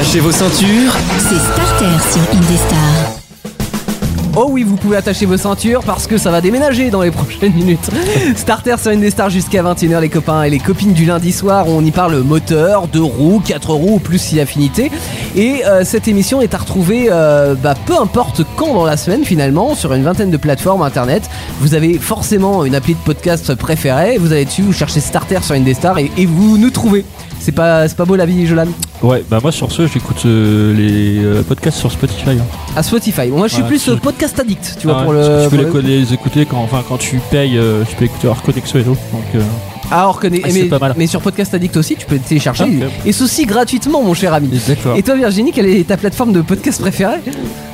[0.00, 0.96] Attachez vos ceintures.
[1.18, 3.20] C'est Starter sur Indestar.
[4.34, 7.52] Oh oui, vous pouvez attacher vos ceintures parce que ça va déménager dans les prochaines
[7.52, 7.90] minutes.
[8.34, 11.68] Starter sur Indestar jusqu'à 21h les copains et les copines du lundi soir.
[11.68, 14.90] On y parle moteur, deux roues, quatre roues, plus si affinité.
[15.36, 19.26] Et euh, cette émission est à retrouver euh, bah, peu importe quand dans la semaine
[19.26, 21.28] finalement sur une vingtaine de plateformes internet.
[21.60, 24.16] Vous avez forcément une appli de podcast préférée.
[24.16, 27.04] Vous allez dessus, vous cherchez Starter sur Indestar et, et vous nous trouvez.
[27.38, 28.68] C'est pas, c'est pas beau la vie, Jolan?
[29.02, 32.32] Ouais, bah moi sur ce, j'écoute euh, les euh, podcasts sur Spotify.
[32.38, 32.44] hein.
[32.76, 33.28] À Spotify.
[33.28, 35.20] Moi je suis Ouais, plus euh, podcast addict, tu vois, Ah pour le.
[35.20, 38.04] que tu peux les, le- les écouter quand, enfin, quand tu payes, euh, tu peux
[38.04, 38.90] écouter hors connexion et tout.
[38.90, 39.40] Donc, euh,
[39.90, 40.40] Ah, on reconnaît.
[40.44, 40.94] Ah, mais, c'est pas mal.
[40.96, 42.64] mais sur Podcast Addict aussi, tu peux le télécharger.
[42.82, 42.86] Ah.
[43.04, 44.48] Et ceci gratuitement, mon cher ami.
[44.68, 44.96] D'accord.
[44.96, 47.18] Et toi, Virginie, quelle est ta plateforme de podcast préférée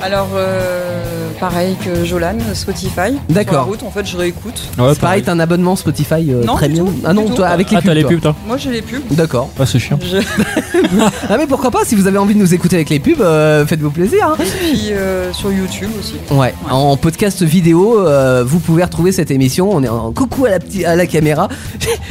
[0.02, 3.12] Alors, euh, pareil que Jolan, Spotify.
[3.29, 3.66] D'accord.
[3.66, 4.61] Route, en fait, je réécoute.
[4.79, 7.29] Ouais, C'est pareil, t'as un abonnement Spotify euh, Non, du Premium tout, Ah non, du
[7.29, 7.34] tout.
[7.34, 7.95] toi, avec les Ah, t'as pubs.
[7.97, 8.11] les toi.
[8.11, 9.03] pubs, toi Moi, j'ai les pubs.
[9.11, 9.51] D'accord.
[9.59, 9.98] Ah, c'est chiant.
[10.03, 10.17] Je-
[11.28, 13.67] Ah, mais pourquoi pas, si vous avez envie de nous écouter avec les pubs, euh,
[13.67, 14.27] faites-vous plaisir.
[14.28, 14.36] hein.
[14.41, 16.14] Et puis euh, sur YouTube aussi.
[16.30, 19.70] Ouais, en podcast vidéo, euh, vous pouvez retrouver cette émission.
[19.73, 21.48] On est en coucou à la, petite- à la caméra.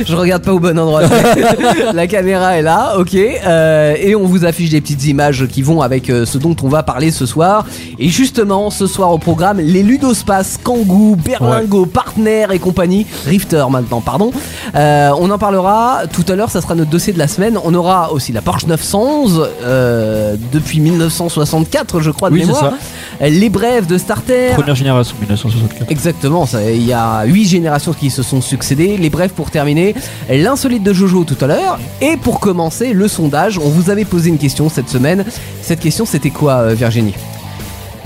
[0.04, 1.02] Je regarde pas au bon endroit.
[1.94, 3.16] la caméra est là, ok.
[3.16, 6.68] euh, et on vous affiche des petites images qui vont avec euh, ce dont on
[6.68, 7.66] va parler ce soir.
[8.00, 14.02] Et justement, ce soir au programme, les Ludospace, Kangoo, Berlingo, Partner et compagnie, Rifter maintenant,
[14.02, 14.32] pardon.
[14.76, 17.58] Euh, on en parlera tout à l'heure, ça sera notre dossier de la semaine.
[17.64, 22.74] On aura aussi la Porsche 911 euh, depuis 1964, je crois, de Oui, mémoire.
[23.22, 24.50] Les brèves de Starter.
[24.56, 25.90] Première génération, 1964.
[25.92, 28.98] Exactement, il y a 8 générations qui se sont succédées.
[28.98, 29.85] Les brefs pour terminer,
[30.30, 31.78] l'insolite de Jojo tout à l'heure.
[32.02, 33.58] Et pour commencer, le sondage.
[33.60, 35.26] On vous avait posé une question cette semaine.
[35.62, 37.14] Cette question, c'était quoi, euh, Virginie?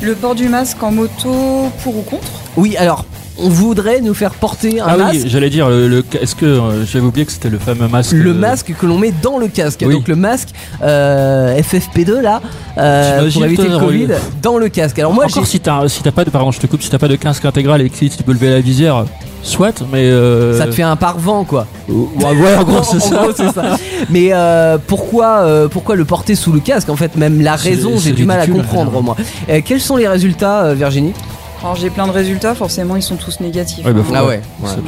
[0.01, 2.27] Le port du masque en moto, pour ou contre?
[2.55, 3.05] Oui, alors,
[3.37, 5.19] on voudrait nous faire porter un Ah masque.
[5.23, 8.11] oui, j'allais dire, le, le- est-ce que euh, j'avais oublié que c'était le fameux masque
[8.13, 9.83] Le euh, masque que l'on met dans le casque.
[9.85, 9.93] Oui.
[9.93, 10.49] Donc le masque
[10.81, 12.41] euh, FFP2 là,
[12.77, 14.07] euh, pour éviter le Covid,
[14.41, 14.99] dans le casque.
[14.99, 16.89] Alors moi, Encore j'ai- si t'as si t'as pas de pardon je te coupe si
[16.89, 19.05] t'as pas de casque intégral et que tu peux lever la visière
[19.41, 21.65] soit mais euh, ça te fait un pare-vent quoi.
[21.87, 21.95] ouais,
[22.25, 23.77] ouais, en gros c'est ça ça.
[24.09, 27.97] Mais euh, pourquoi, euh, pourquoi le porter sous le casque En fait, même la raison,
[27.97, 29.01] j'ai du mal à comprendre finalement.
[29.01, 29.15] moi.
[29.49, 31.13] Euh, quels sont les résultats, euh, Virginie?
[31.61, 33.85] Alors j'ai plein de résultats, forcément ils sont tous négatifs.
[33.85, 34.13] Ouais, bah, hein.
[34.15, 34.41] Ah ouais.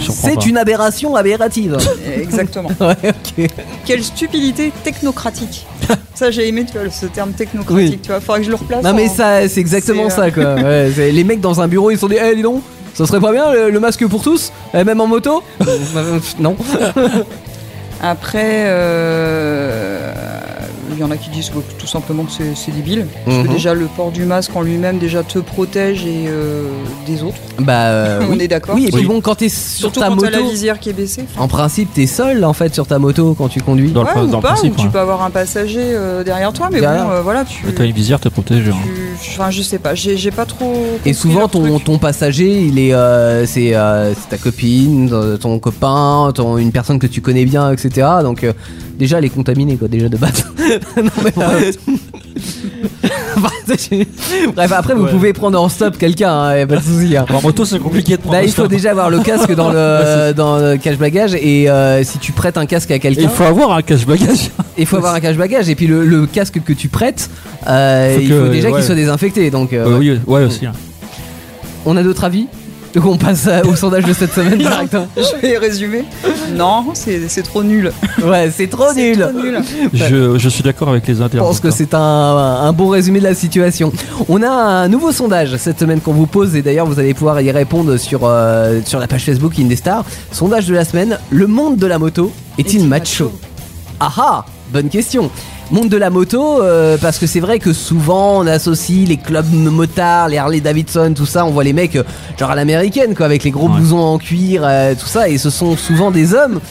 [0.10, 1.78] C'est une aberration aberrative.
[2.22, 2.70] Exactement.
[2.80, 3.48] ouais.
[3.86, 5.66] Quelle stupidité technocratique.
[6.16, 8.00] ça j'ai aimé tu vois, ce terme technocratique, Oui.
[8.02, 8.84] tu vois, faudrait que je le replace.
[8.84, 10.56] Non mais en- ça, c'est exactement ça quoi.
[10.96, 12.62] Les mecs dans un bureau, ils se sont dit, eh dis donc,
[12.94, 15.44] ça serait pas bien le, le masque pour tous, Eh, même en moto?
[16.40, 16.56] Non.
[18.04, 20.12] Après, euh,
[20.98, 23.06] il y en a qui disent que tout simplement que c'est- débile.
[23.26, 23.48] Parce Mhm.
[23.48, 26.64] que déjà le port du masque en lui-même déjà te protège et euh,
[27.06, 27.36] des autres.
[27.60, 28.42] Bah euh, On oui.
[28.44, 28.76] est d'accord.
[28.76, 29.06] Oui, et puis Oui.
[29.08, 31.26] bon, quand t'es sur Surtout ta quand moto, t'as la visière qui est baissée.
[31.38, 33.92] en principe, t'es seul en fait sur ta moto quand tu conduis.
[33.92, 34.92] dans le, ouais, ou dans le pas, principe ou tu ouais.
[34.92, 37.06] peux avoir un passager euh, derrière toi, mais Derrière.
[37.06, 37.64] bon, euh, voilà, tu.
[37.74, 38.76] T'as une visière te protège hein.
[39.22, 40.74] tu- Enfin, je sais pas, j'ai pas trop.
[41.06, 41.84] Et souvent ton, truc.
[41.84, 47.08] ton passager, il est, euh, c'est, euh, ta copine, ton copain, ton, une personne que
[47.08, 48.08] tu connais bien, etc.
[48.24, 48.54] Donc euh,
[48.98, 50.46] déjà elle est contaminée quoi, déjà de base.
[50.98, 51.32] Non mais
[54.56, 55.12] Bref, après vous Ouais.
[55.12, 57.16] pouvez prendre en stop quelqu'un, hein, y a pas de souci.
[57.18, 57.26] hein.
[57.34, 58.56] en moto c'est compliqué de prendre Bah, il ça.
[58.62, 62.32] faut déjà avoir le casque dans le, dans le cache bagage et euh, si tu
[62.32, 65.14] prêtes un casque à Et quelqu'un, il faut avoir un cache bagage il faut avoir
[65.14, 67.30] un cache bagage et puis le, le casque que tu prêtes,
[67.68, 68.76] euh, Faut il que- faut déjà ouais.
[68.76, 69.50] qu'il soit désinfecté.
[69.52, 70.12] Donc euh, ouais.
[70.14, 70.74] oui ouais aussi hein.
[71.86, 72.48] on a d'autres avis?
[72.94, 75.08] Donc on passe au sondage de cette semaine directement.
[75.16, 76.04] Je vais résumer.
[76.56, 77.92] Non, c'est c'est trop nul.
[78.24, 79.20] Ouais, c'est trop nul.
[79.20, 79.60] trop nul.
[79.94, 83.20] je, je suis d'accord avec les Je internautes pense que c'est un, un bon résumé
[83.20, 83.92] de la situation.
[84.28, 87.40] On a un nouveau sondage cette semaine qu'on vous pose et d'ailleurs vous allez pouvoir
[87.42, 90.04] y répondre sur, euh, sur la page Facebook Indestar.
[90.32, 93.26] Sondage de la semaine, le monde de la moto est-il Est-il macho?
[93.26, 93.40] macho?
[94.00, 95.30] Ah ah, bonne question.
[95.72, 99.50] Monde de la moto, euh, parce que c'est vrai que souvent on associe les clubs
[99.54, 102.04] motards, les Harley Davidson, tout ça, on voit les mecs euh,
[102.38, 103.76] genre à l'américaine quoi, avec les gros Ouais.
[103.78, 106.60] blousons en cuir, euh, tout ça, et ce sont souvent des hommes.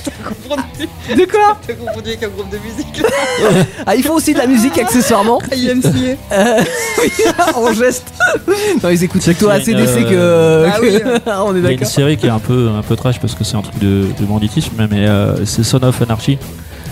[1.17, 3.03] De quoi T'as confondu avec un groupe de musique.
[3.87, 5.41] Ah, ils font aussi de la musique accessoirement.
[5.51, 5.89] IMCA.
[6.33, 6.61] Euh,
[7.03, 7.11] oui,
[7.55, 8.13] en geste.
[8.83, 10.67] Non, ils écoutent plutôt y a une, ACDC que.
[10.69, 11.03] Ah que- oui.
[11.27, 11.89] on est il y a une d'accord.
[11.89, 14.25] série qui est un peu un peu trash parce que c'est un truc de, de
[14.27, 16.39] banditisme mais euh, c'est Son of Anarchy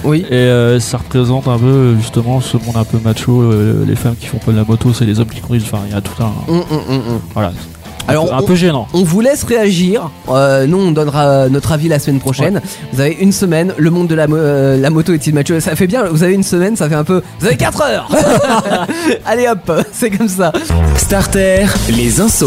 [0.05, 0.25] Oui.
[0.31, 4.15] et euh, ça représente un peu justement ce monde un peu macho euh, les femmes
[4.19, 6.01] qui font pas de la moto c'est les hommes qui conduisent enfin il y a
[6.01, 7.21] tout un hum, hum, hum.
[7.35, 7.53] voilà
[8.07, 10.11] Alors, un, peu, un on- peu gênant On vous laisse réagir.
[10.31, 12.63] Euh, nous, on donnera notre avis la semaine prochaine.
[12.93, 13.75] Vous avez une semaine.
[13.77, 15.61] Le monde de la, mo- euh, la moto est-il macho?
[15.61, 16.05] Ça fait bien.
[16.05, 17.21] Vous avez une semaine, ça fait un peu.
[17.39, 18.09] Vous avez 4 heures
[19.27, 20.53] Allez hop, c'est comme ça.
[20.97, 22.47] Starter, les insos.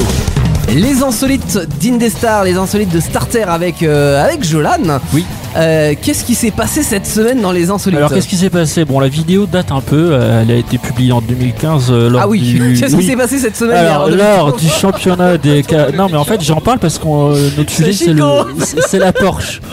[0.74, 5.00] Les insolites d'Indestar, les insolites de Starter avec, euh, avec Jolan.
[5.14, 5.26] Oui.
[5.58, 8.86] Euh, Qu'est-ce qui s'est passé cette semaine dans les insolites Alors qu'est-ce qui s'est passé?
[8.86, 10.12] Bon, la vidéo date un peu.
[10.14, 12.74] euh, Elle a été publiée en 2015 euh, lors Ah oui, du.
[12.80, 13.04] qu'est-ce oui.
[13.04, 15.62] qui s'est passé cette semaine Alors, Gérard lors du championnat des.
[15.70, 18.78] ca- Non, mais en fait, j'en parle parce que notre sujet, c'est le, Chico.
[18.88, 19.60] c'est la Porsche.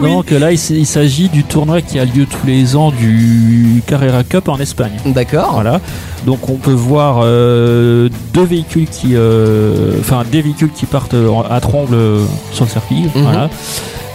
[0.00, 4.48] Donc là, il, s'agit du tournoi qui a lieu tous les ans du Carrera Cup
[4.48, 4.92] en Espagne.
[5.06, 5.52] D'accord.
[5.54, 5.80] Voilà.
[6.26, 11.42] Donc on peut voir euh, deux véhicules qui, euh, enfin des véhicules qui partent en-
[11.42, 13.02] à tromble euh, sur le circuit.
[13.14, 13.22] Mhm.
[13.22, 13.50] Voilà.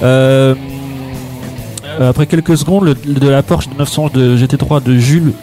[0.03, 0.55] Euh,
[1.99, 5.33] après quelques secondes, le, de la Porsche 911 de GT3 de Jules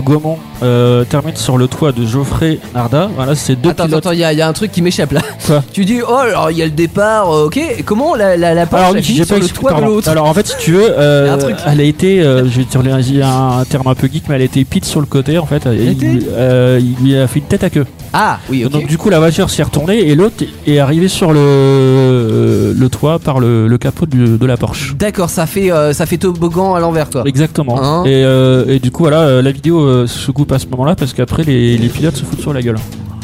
[0.00, 3.10] Gaumont euh, termine sur le toit de Geoffrey Narda.
[3.14, 4.06] Voilà, c'est deux Attends, attends, pilotes.
[4.06, 5.20] attends, il y, a- il y a un truc qui m'échappe là.
[5.46, 7.56] Quoi Tu dis, oh, alors il y a le départ, euh, ok.
[7.56, 9.94] Et comment la, la, la Porsche elle finit sur le expliqué, toit de pardon.
[9.94, 11.56] l'autre Alors en fait, si tu veux, euh, Il y a un truc.
[11.66, 14.42] elle a été, euh, je vais dire un, un terme un peu geek, mais elle
[14.42, 15.62] a été pit sur le côté en fait.
[15.72, 17.86] Il, était euh, il lui a fait une tête à queue.
[18.12, 18.72] Ah, oui, ok.
[18.72, 23.18] Donc du coup la voiture s'est retournée et l'autre est arrivé sur le, le toit
[23.18, 24.94] par le, le capot du- de la Porsche.
[24.96, 27.22] D'accord, ça fait, euh, ça fait toboggan à l'envers quoi.
[27.26, 27.82] Exactement.
[27.82, 30.66] Hein et, euh, et du coup voilà, euh, la vidéo euh, se coupe à ce
[30.68, 32.76] moment-là parce qu'après les, les pilotes se foutent sur la gueule.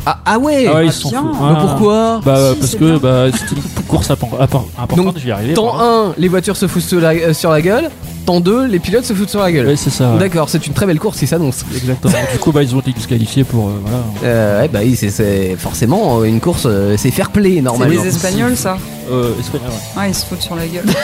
[0.07, 1.11] Ah, ah ouais, ah ouais, ils ah, sont.
[1.13, 5.25] Mais pourquoi Bah Si, parce que bah, c'était une course appor- appor- importante, Donc, je
[5.25, 5.55] vais y arriver.
[5.55, 6.11] Temps pardon.
[6.11, 7.91] 1, les voitures se foutent sur la, euh, sur la gueule.
[8.27, 9.67] Temps 2, les pilotes se foutent sur la gueule.
[9.67, 10.13] Ouais, c'est ça.
[10.13, 10.19] ouais.
[10.19, 11.65] D'accord, c'est une très belle course qui s'annonce.
[11.75, 12.13] Exactement.
[12.33, 13.99] du coup bah ils ont été disqualifiés pour euh, voilà.
[14.25, 18.03] Euh, ouais, bah oui, c'est- c'est forcément euh, une course, c'est fair play C'est normalement.
[18.03, 18.77] les Espagnols, ça.
[19.11, 19.77] Euh, espagnol, ouais.
[19.97, 20.85] Ah, ils se foutent sur la gueule.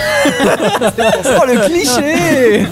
[1.28, 2.66] Oh le cliché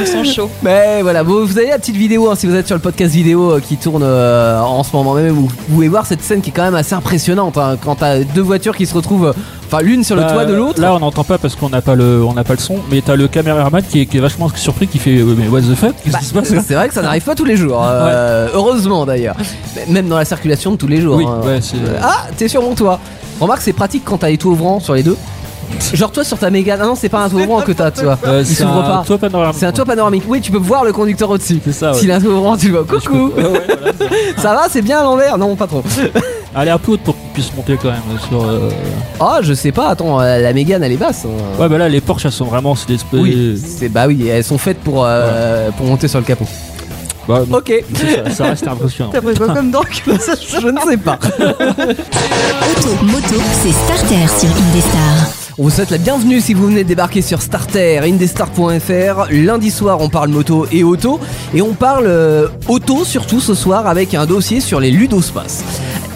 [0.00, 0.50] Ils sont chauds.
[0.62, 3.12] Mais voilà, vous, vous avez la petite vidéo hein, si vous êtes sur le podcast
[3.14, 5.38] vidéo euh, qui tourne euh, en ce moment même.
[5.38, 8.20] Où vous pouvez voir cette scène qui est quand même assez impressionnante hein, quand t'as
[8.20, 9.32] deux voitures qui se retrouvent,
[9.66, 10.80] enfin l'une sur le Bah, toit de l'autre.
[10.80, 12.76] Là, on n'entend pas parce qu'on n'a pas le, on n'a pas le son.
[12.90, 15.60] Mais t'as le caméraman qui est, qui est vachement surpris, qui fait euh, mais what
[15.60, 16.50] the fuck Qu'est-ce Bah, qui se passe?
[16.50, 19.36] là c'est vrai que ça n'arrive pas tous les jours, euh, heureusement d'ailleurs.
[19.88, 21.16] Même dans la circulation de tous les jours.
[21.16, 21.40] Oui, hein.
[21.46, 21.76] ouais, c'est.
[22.02, 23.00] Ah, t'es sur mon toit.
[23.40, 25.16] Remarque, c'est pratique quand t'as les toits ouvrants sur les deux.
[25.94, 28.04] Genre toi sur ta Mégane, ah non c'est pas un toit ouvrant que t'as tu
[28.04, 28.18] vois.
[28.26, 29.04] Euh, Il c'est s'ouvre un pas.
[29.06, 29.56] toit panoramique.
[29.58, 30.24] C'est un toit panoramique.
[30.28, 31.60] Oui, tu peux voir le conducteur au-dessus.
[31.64, 31.92] C'est ça.
[31.92, 31.98] Ouais.
[31.98, 32.84] S'il a un toit ouvrant, tu le vois.
[32.84, 33.32] Coucou.
[33.34, 35.82] Ouais, ouais, voilà, c'est- Ça va, c'est bien à l'envers Non, pas trop.
[36.54, 38.42] Elle est un peu haute pour qu'on puisse monter quand même sur.
[38.44, 38.68] euh,
[39.20, 39.88] Ah, je sais pas.
[39.88, 41.24] Attends, euh, la Mégane elle est basse.
[41.24, 41.60] hein.
[41.60, 42.74] Ouais, bah là, les Porsche, elles sont vraiment.
[42.74, 43.20] C'est des espèces.
[43.20, 46.46] Oui, c'est bah oui, elles sont faites pour euh, pour monter sur le capot.
[47.26, 47.72] Bah, non, Ok.
[48.26, 49.10] ça, ça reste impressionnant.
[49.12, 51.18] T'as pris quoi comme donc Je ne sais pas.
[51.22, 55.41] Auto, moto, c'est Starter sur Indestar.
[55.58, 59.26] On vous souhaite la bienvenue si vous venez débarquer sur Starter, indestar.fr.
[59.30, 61.20] Lundi soir, on parle moto et auto.
[61.54, 65.62] Et on parle euh, auto surtout ce soir avec un dossier sur les ludospaces.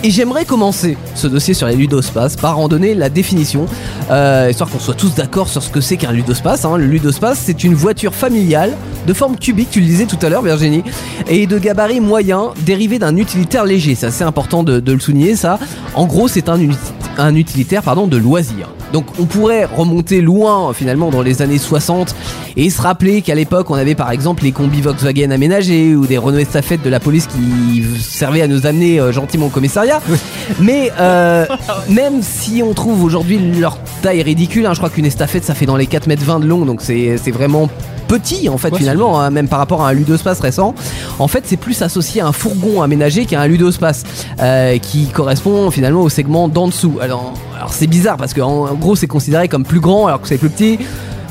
[0.02, 3.66] Et j'aimerais commencer ce dossier sur les ludospaces par en donner la définition,
[4.10, 6.64] euh, histoire qu'on soit tous d'accord sur ce que c'est qu'un ludospace.
[6.64, 6.76] hein.
[6.78, 8.72] Le ludospace, c'est une voiture familiale
[9.06, 10.82] de forme cubique, tu le disais tout à l'heure Virginie,
[11.28, 13.94] et de gabarit moyen dérivé d'un utilitaire léger.
[13.94, 15.58] C'est assez important de, le souligner ça.
[15.94, 16.74] En gros, c'est un, uti-
[17.18, 18.68] un utilitaire pardon, de loisir.
[18.92, 22.14] Donc on pourrait remonter loin finalement dans les années 60
[22.56, 26.18] et se rappeler qu'à l'époque on avait par exemple les combis Volkswagen aménagés ou des
[26.18, 30.00] Renault Estafette de la police qui servaient à nous amener euh, gentiment au commissariat.
[30.60, 31.46] Mais euh,
[31.90, 35.66] même si on trouve aujourd'hui leur taille ridicule, hein, je crois qu'une estafette ça fait
[35.66, 37.68] dans les 4 mètres 20 de long donc c'est c'est vraiment
[38.06, 40.74] petit en fait Ouais, finalement hein, même par rapport à un ludospace récent.
[41.18, 44.04] En fait c'est plus associé à un fourgon aménagé qu'à un ludospace
[44.40, 46.98] euh, qui correspond finalement au segment d'en dessous.
[47.00, 50.28] Alors, alors c'est bizarre parce qu'en en gros c'est considéré comme plus grand alors que
[50.28, 50.78] c'est plus petit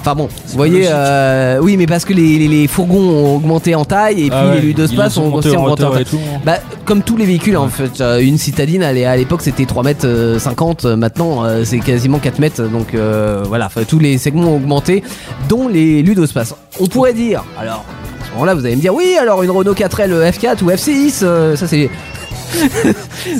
[0.08, 3.74] Enfin bon, vous voyez, euh, oui, mais parce que les, les- les fourgons ont augmenté
[3.74, 6.06] en taille et Ah puis ouais, les ils ont aussi en augmenté en taille.
[6.06, 6.20] tout.
[6.46, 9.66] Bah, comme tous les véhicules en fait, Euh, une citadine elle est- à l'époque c'était
[9.66, 13.82] 3 mètres euh, 50, euh, maintenant euh, c'est quasiment 4 mètres, donc euh, voilà, enfin,
[13.88, 15.02] tous les segments ont augmenté,
[15.50, 16.54] dont les ludospaces.
[16.80, 17.84] On pourrait dire, alors
[18.22, 21.22] à ce moment-là vous allez me dire, oui alors une Renault 4L F4 ou F6,
[21.24, 21.90] euh, ça c'est...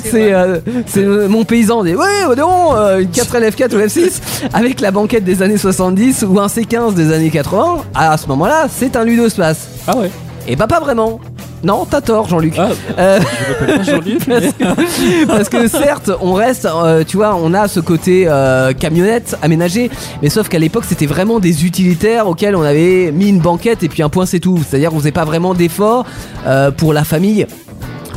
[0.04, 0.58] C'est euh,
[0.96, 4.20] euh, mon paysan dit ouais oh non, euh, une 4L F4 ou F6
[4.52, 8.46] avec la banquette des années 70 ou un C15 des années 80 à ce moment
[8.46, 10.10] là c'est un ludospace Ah ouais.
[10.48, 11.20] et bah pas vraiment
[11.64, 14.24] non t'as tort Jean-Luc Ah, Euh, je m'appelle pas Jean-Luc.
[14.26, 18.72] parce, que, parce que certes, on reste, euh, tu vois, on a ce côté euh,
[18.74, 19.90] camionnette aménagé,
[20.22, 23.88] mais sauf qu'à l'époque, c'était vraiment des utilitaires auxquels on avait mis une banquette et
[23.88, 24.58] puis un point, c'est tout.
[24.68, 26.04] C'est-à-dire qu'on faisait pas vraiment d'efforts
[26.46, 27.46] euh, pour la famille.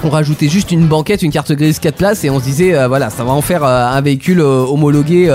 [0.02, 2.88] On rajoutait juste une banquette, une carte grise 4 places et on se disait euh,
[2.88, 5.28] voilà ça va en faire euh, un véhicule euh, homologué,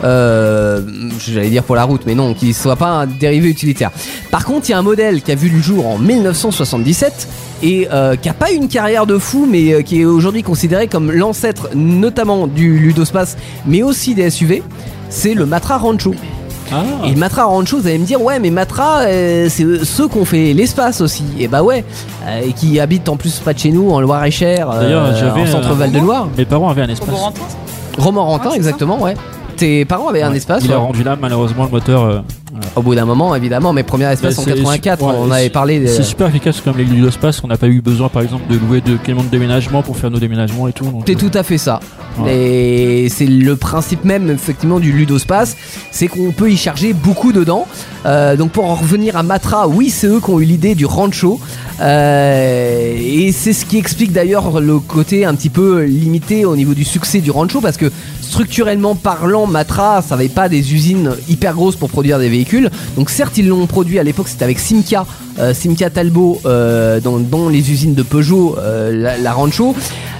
[0.00, 3.90] j'allais dire pour la route, mais non, qui soit pas un dérivé utilitaire.
[4.30, 7.28] Par contre, il y a un modèle qui a vu le jour en 1977
[7.64, 7.88] et
[8.20, 12.46] qui a pas une carrière de fou, mais qui est aujourd'hui considéré comme l'ancêtre notamment
[12.46, 13.36] du Ludospace,
[13.66, 14.62] mais aussi des SUV.
[15.10, 16.14] C'est le Matra Rancho.
[16.70, 16.82] Ah.
[17.06, 20.24] Et Matra Rancho, vous allez me dire, ouais, mais Matra, euh, c'est ceux qui ont
[20.24, 21.24] fait l'espace aussi.
[21.38, 21.84] Et bah ouais,
[22.26, 25.74] euh, et qui habitent en plus pas de chez nous, en Loire-et-Cher, euh, en centre
[25.74, 26.28] Val-de-Loire.
[26.36, 27.08] Mes parents avaient un espace.
[27.08, 27.40] Romorantin
[27.98, 29.14] Romorantin, Ouais, c'est exactement, ouais.
[29.56, 32.24] Tes parents avaient un espace Il a rendu là, malheureusement, le moteur.
[32.76, 35.80] Au bout d'un moment, évidemment, mes premiers espaces en c'est- 84, ouais, on avait parlé.
[35.80, 37.42] de- C'est super efficace comme les ludospaces.
[37.44, 40.10] On n'a pas eu besoin, par exemple, de louer de camions de déménagement pour faire
[40.10, 40.84] nos déménagements et tout.
[41.06, 41.80] C'est euh, tout à fait ça.
[42.18, 42.34] Ouais.
[42.36, 45.56] Et c'est le principe même effectivement du ludospace,
[45.90, 47.66] c'est qu'on peut y charger beaucoup dedans.
[48.04, 50.84] Euh, donc pour en revenir à Matra, oui c'est eux qui ont eu l'idée du
[50.84, 51.40] rancho.
[51.80, 56.74] Euh, et c'est ce qui explique d'ailleurs le côté un petit peu limité au niveau
[56.74, 57.90] du succès du rancho parce que
[58.32, 62.70] structurellement parlant, Matra, ça n'avait pas des usines hyper grosses pour produire des véhicules.
[62.96, 65.04] Donc certes ils l'ont produit à l'époque, c'était avec Simca,
[65.38, 69.76] euh, Simca Talbot euh, dans, les usines de Peugeot, euh, la rancho.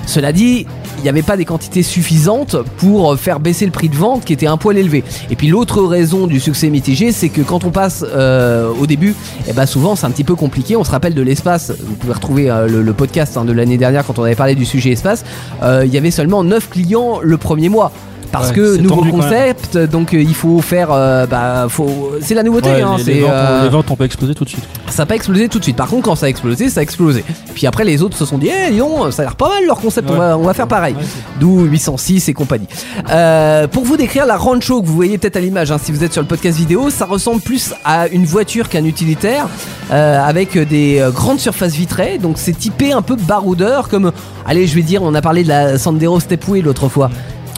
[0.07, 0.67] Cela dit,
[1.03, 4.33] il n'y avait pas des quantités suffisantes pour faire baisser le prix de vente qui
[4.33, 5.03] était un poil élevé.
[5.31, 9.17] Et puis l'autre raison du succès mitigé, c'est que quand on passe euh, au début,
[9.49, 10.77] eh ben souvent c'est un petit peu compliqué.
[10.77, 14.07] On se rappelle de l'espace, vous pouvez retrouver euh, le, podcast hein, de l'année dernière
[14.07, 15.25] quand on avait parlé du sujet espace,
[15.63, 17.93] Euh, il y avait seulement 9 clients le premier mois.
[18.33, 22.43] Parce Ouais, que nouveau concept, donc euh, il faut faire, euh, bah, faut, c'est la
[22.43, 22.71] nouveauté.
[22.71, 24.65] ouais, hein, les, ventes, euh, les ventes ont pas explosé tout de suite.
[24.89, 25.77] ça n'a pas explosé tout de suite.
[25.77, 27.25] Par contre, quand ça a explosé, ça a explosé.
[27.55, 29.79] Puis après, les autres se sont dit, eh, donc, ça a l'air pas mal leur
[29.79, 30.97] concept, on, va, on va faire pareil.
[31.39, 32.67] D'où 806 et compagnie.
[33.11, 36.03] Euh, pour vous décrire la Rancho que vous voyez peut-être à l'image, hein, si vous
[36.03, 39.47] êtes sur le podcast vidéo, ça ressemble plus à une voiture qu'un utilitaire,
[39.91, 42.17] avec des grandes surfaces vitrées.
[42.17, 44.11] Donc c'est typé un peu baroudeur, comme,
[44.47, 47.11] allez, je vais dire, on a parlé de la Sandero Stepway l'autre fois.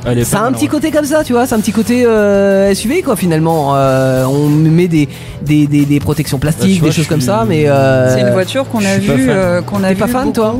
[0.06, 0.70] Elle est Ça a pas un mal, petit ouais.
[0.70, 3.72] côté comme ça, tu vois, c'est un petit côté euh, SUV quoi finalement.
[3.74, 5.08] Euh, on met des,
[5.42, 8.20] des, des, des protections Bah, plastiques, vois, des choses comme suis- ça, mais euh, C'est
[8.20, 9.06] une voiture qu'on a vue.
[9.06, 9.16] fan.
[9.28, 10.32] euh, qu'on a T'es pas fan, beaucoup.
[10.34, 10.56] toi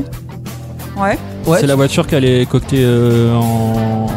[0.97, 1.17] Ouais.
[1.45, 4.07] ouais, C'est la voiture qui est coctée euh, en...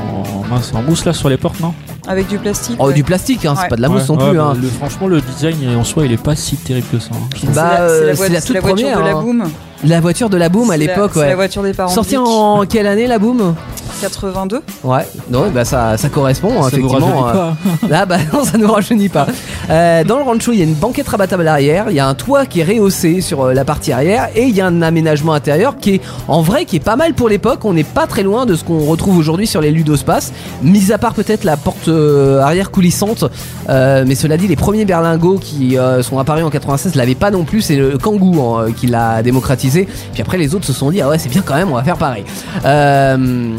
[0.49, 1.75] mince, en mousse là sur les portes, non?
[2.07, 2.77] Avec du plastique.
[2.79, 2.95] Oh, ouais.
[2.95, 3.69] du plastique, hein, c'est Ouais.
[3.69, 4.41] pas de la mousse Ouais, non ouais, plus.
[4.41, 4.55] hein.
[4.63, 7.11] le- franchement, le design en soi, il est pas si terrible que ça.
[7.13, 7.19] hein.
[7.39, 9.21] C'est Bah, la- c'est la, c'est c'est toute la voiture première, de la hein.
[9.23, 9.45] Boom.
[9.85, 11.35] La voiture de la Boom à C'est l'époque, C'est la ouais.
[11.35, 11.93] voiture des parents.
[11.93, 13.55] Sortie en quelle année la Boom?
[14.01, 14.63] 82.
[14.85, 17.23] Ouais, non, bah ça, ça correspond Ça nous effectivement.
[17.23, 17.89] rajeunit euh, pas.
[17.89, 19.27] Là, bah non, ça ne rajeunit pas.
[19.71, 22.07] Euh, dans le rancho, il y a une banquette rabattable à l'arrière, il y a
[22.07, 24.83] un toit qui est rehaussé sur euh, la partie arrière et il y a un
[24.83, 27.65] aménagement intérieur qui est en vrai qui est pas mal pour l'époque.
[27.65, 30.99] On n'est pas très loin de ce qu'on retrouve aujourd'hui sur les ludospaces, mis à
[30.99, 33.25] part peut-être la porte arrière coulissante.
[33.69, 37.31] Euh, mais cela dit, les premiers berlingots qui euh, sont apparus en 96 l'avaient pas
[37.31, 37.63] non plus.
[37.63, 39.87] C'est le Kangoo hein, qui l'a démocratisé.
[40.13, 41.85] Puis après, les autres se sont dit ah ouais, c'est bien quand même, on va
[41.85, 42.25] faire pareil.
[42.65, 43.57] Euh,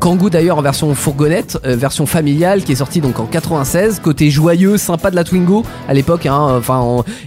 [0.00, 4.30] Kangoo d'ailleurs en version fourgonnette, euh, version familiale qui est sortie donc en 96, côté
[4.30, 6.24] joyeux, sympa de la Twingo à l'époque.
[6.26, 6.62] Hein,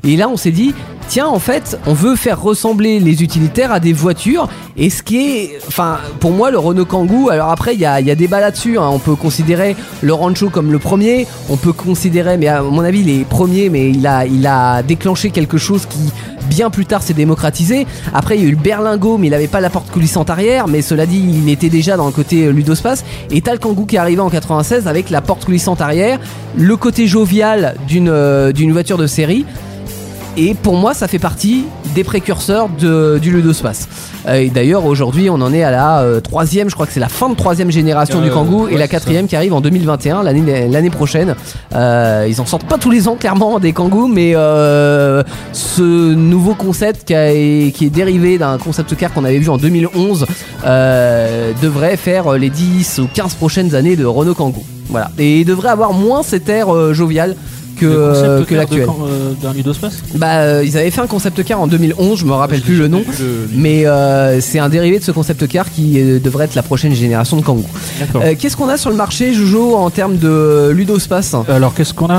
[0.03, 0.73] et là on s'est dit
[1.07, 5.17] tiens en fait on veut faire ressembler les utilitaires à des voitures et ce qui
[5.17, 7.29] est, enfin pour moi le Renault Kangoo.
[7.29, 8.79] Alors après il y a, y a débat là-dessus.
[8.79, 12.81] hein, on peut considérer le Rancho comme le premier, on peut considérer, mais à mon
[12.81, 16.11] avis il est premier, mais il a il a déclenché quelque chose qui
[16.49, 17.87] bien plus tard s'est démocratisé.
[18.13, 20.67] Après, il y a eu le berlingot, mais il avait pas la porte coulissante arrière.
[20.67, 23.03] Mais cela dit, il était déjà dans le côté euh, ludospace.
[23.31, 26.19] Et t'as le Kangoo qui est arrivé en 96 avec la porte coulissante arrière,
[26.55, 29.45] le côté jovial d'une euh, d'une voiture de série.
[30.35, 33.87] Et pour moi, ça fait partie des précurseurs de, du ludospace.
[34.27, 36.99] Euh, et d'ailleurs, aujourd'hui, on en est à la euh, troisième, je crois que c'est
[36.99, 40.23] la fin de troisième génération Euh, du Kangoo, et la quatrième qui arrive en 2021,
[40.23, 41.35] l'année l'année prochaine.
[41.75, 45.21] Euh, ils en sortent pas tous les ans, clairement, des Kangoo, mais euh,
[45.51, 47.31] ce nouveau concept qui, a-
[47.71, 50.25] qui est dérivé d'un concept car qu'on avait vu en 2011
[50.65, 54.63] euh, devrait faire les 10 ou 15 prochaines années de Renault Kangoo.
[54.89, 55.11] Voilà.
[55.19, 57.35] Et il devrait avoir moins cet air euh, jovial
[57.77, 58.87] que, euh, que l'actuel.
[58.87, 62.33] euh, d'un ludospace Bah, euh, ils avaient fait un concept car en 2011, je me
[62.33, 63.03] rappelle plus le nom.
[63.19, 66.63] le- Mais euh, c'est un dérivé de ce concept car qui euh, devrait être la
[66.63, 67.63] prochaine génération de Kangoo.
[68.15, 72.07] Euh, Qu'est-ce qu'on a sur le marché, Jojo, en termes de ludospace Alors qu'est-ce qu'on
[72.09, 72.15] a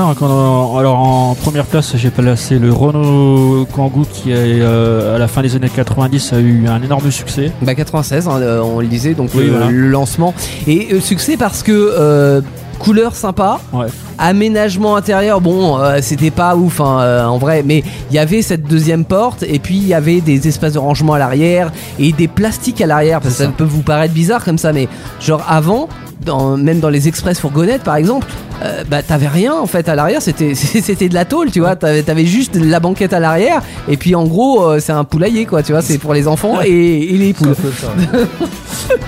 [0.79, 5.41] Alors en première place, j'ai placé le Renault Kangoo qui est, euh, à la fin
[5.41, 7.51] des années 90 a eu un énorme succès.
[7.61, 9.69] Bah 96, hein, on le disait, donc Oui, le, voilà.
[9.71, 10.33] le lancement.
[10.67, 12.41] Et euh, succès parce que euh,
[12.79, 13.87] couleur sympa, Ouais.
[14.17, 18.41] aménagement intérieur, bon, euh, c'était pas ouf hein, euh, en vrai, mais il y avait
[18.41, 22.11] cette deuxième porte et puis il y avait des espaces de rangement à l'arrière et
[22.11, 23.49] des plastiques à l'arrière, parce que ça.
[23.49, 24.87] peut vous paraître bizarre comme ça, mais
[25.19, 25.87] genre avant,
[26.23, 28.27] dans, même dans les express fourgonnettes par exemple,
[28.63, 31.75] euh, bah t'avais rien en fait à l'arrière, c'était c'était de la tôle, tu vois,
[31.75, 35.45] t'avais avais juste la banquette à l'arrière et puis en gros euh, c'est un poulailler
[35.45, 37.55] quoi, tu vois, c'est pour les enfants et, et les poules.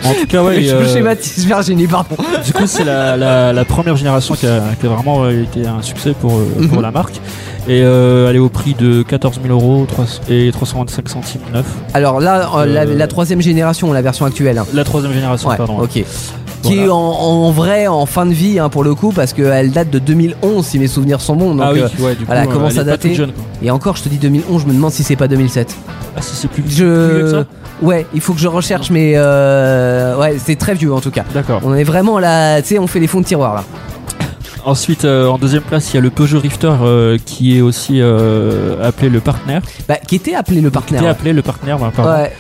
[0.04, 0.62] En tout cas, ouais.
[0.64, 2.16] je euh, schématise Virginie, pardon.
[2.44, 5.68] Du coup, c'est la, la- la première génération qui a, qui a vraiment euh, été
[5.68, 6.82] un succès pour, euh, pour Mhm.
[6.82, 7.16] la marque.
[7.68, 11.66] Et euh, elle est au prix de 14 000 euros 3 et 325 centimes neuf.
[11.94, 14.58] Alors là, euh, la, Euh, la troisième génération, la version actuelle.
[14.58, 14.66] hein.
[14.74, 15.80] La troisième génération, Ouais, pardon.
[15.80, 16.04] ok.
[16.68, 19.72] Qui est en, en vrai en fin de vie hein, pour le coup parce qu'elle
[19.72, 21.56] date de 2011 si mes souvenirs sont bons.
[21.56, 23.14] Donc, ah oui, euh, ouais, du coup, commence elle à est pas dater.
[23.16, 23.32] jeune,
[23.62, 25.76] et encore, je te dis 2011, je me demande si c'est pas 2007.
[26.16, 27.46] Ah, si c'est plus, plus vieux que Je, ça
[27.82, 31.24] ouais, il faut que je recherche, mais euh, ouais, c'est très vieux en tout cas.
[31.34, 31.62] D'accord.
[31.64, 33.64] On est vraiment là, tu sais, on fait les fonds de tiroir là.
[34.66, 38.02] Ensuite, euh, en deuxième place, il y a le Peugeot Rifter euh, qui est aussi
[38.02, 39.62] appelé le partenaire.
[39.88, 41.04] Bah, qui était appelé le Qui partenaire.
[41.04, 42.12] est appelé le partenaire, bah, pardon.
[42.12, 42.34] Ouais.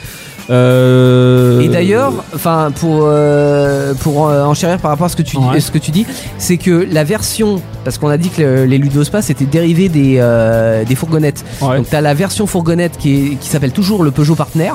[0.50, 5.38] Euh, Et d'ailleurs, enfin pour euh, pour euh, enchérir par rapport à ce que tu
[5.38, 5.60] Ouais.
[5.60, 6.06] ce que tu dis,
[6.38, 10.18] c'est que la version parce qu'on a dit que le- les Ludospace étaient dérivés des
[10.20, 11.44] euh, des fourgonnettes.
[11.62, 11.78] ouais.
[11.78, 14.72] Donc tu as la version fourgonnette qui est qui s'appelle toujours le Peugeot Partner.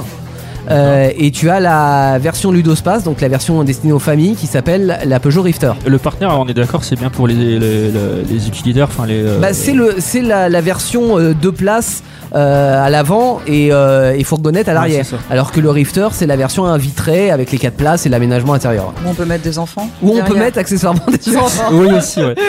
[0.71, 4.97] Euh, et tu as la version Ludospace, donc la version destinée aux familles, qui s'appelle
[5.05, 5.73] la Peugeot Rifter.
[5.85, 7.91] le partenaire, on est d'accord, c'est bien pour les, les, les-
[8.31, 9.21] les utilitaires, enfin les.
[9.25, 14.15] euh, Bah, c'est le c'est la, la version euh, deux places à l'avant et, euh,
[14.17, 15.05] et fourgonnette à l'arrière.
[15.31, 18.93] Alors que le Rifter, c'est la version invitrée avec les quatre places et l'aménagement intérieur.
[19.05, 19.89] Où on peut mettre des enfants.
[20.03, 21.69] Où on peut mettre accessoirement des enfants.
[21.73, 22.35] Oui aussi, ouais.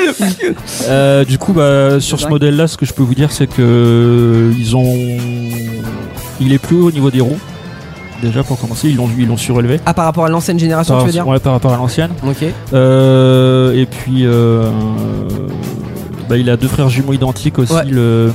[0.88, 3.62] Euh, du coup, bah, sur ce modèle-là, ce que je peux vous dire, c'est que
[3.62, 4.94] euh, ils ont,
[6.40, 7.40] il est plus haut au niveau des roues.
[8.22, 9.80] Déjà pour commencer, ils l'ont ils l'ont surélevé.
[9.86, 12.12] Ah, par rapport à l'ancienne génération, Par, tu veux dire ouais, par rapport à l'ancienne.
[12.25, 12.46] Ok.
[12.74, 14.70] Euh, et puis, euh,
[16.30, 17.74] bah, il a deux frères jumeaux identiques aussi.
[17.74, 17.84] Ouais.
[17.86, 18.32] Le,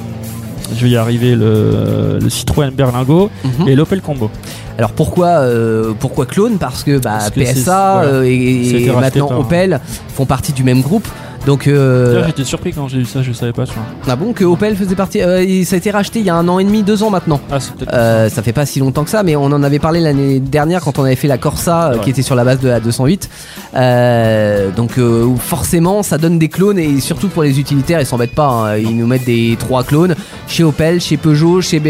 [0.75, 3.68] je vais y arriver, le, le Citroën Berlingo Mhm.
[3.68, 4.30] et l'Opel Combo.
[4.78, 6.58] Alors pourquoi euh, pourquoi clone?
[6.58, 8.08] Parce que, bah, Parce que c'est- PSA voilà.
[8.18, 9.80] euh, et, maintenant par- Opel
[10.14, 11.08] font partie du même groupe.
[11.47, 13.64] Donc euh, J'étais surpris quand j'ai vu ça, je savais pas.
[13.64, 13.83] tu vois.
[14.09, 15.23] ah bon que Opel faisait partie.
[15.23, 17.40] euh, ça a été racheté il y a un an et demi, deux ans maintenant.
[17.50, 17.95] Ah, c'est peut-être.
[17.95, 20.83] Euh, ça fait pas si longtemps que ça, mais on en avait parlé l'année dernière
[20.83, 22.00] quand on avait fait la Corsa euh, Ouais.
[22.04, 23.30] qui était sur la base de la 208.
[23.75, 28.35] Euh, donc euh, forcément, ça donne des clones et surtout pour les utilitaires, ils s'embêtent
[28.35, 28.49] pas.
[28.49, 28.76] hein.
[28.76, 30.14] Ils nous mettent des trois clones
[30.49, 31.80] chez Opel, chez Peugeot, chez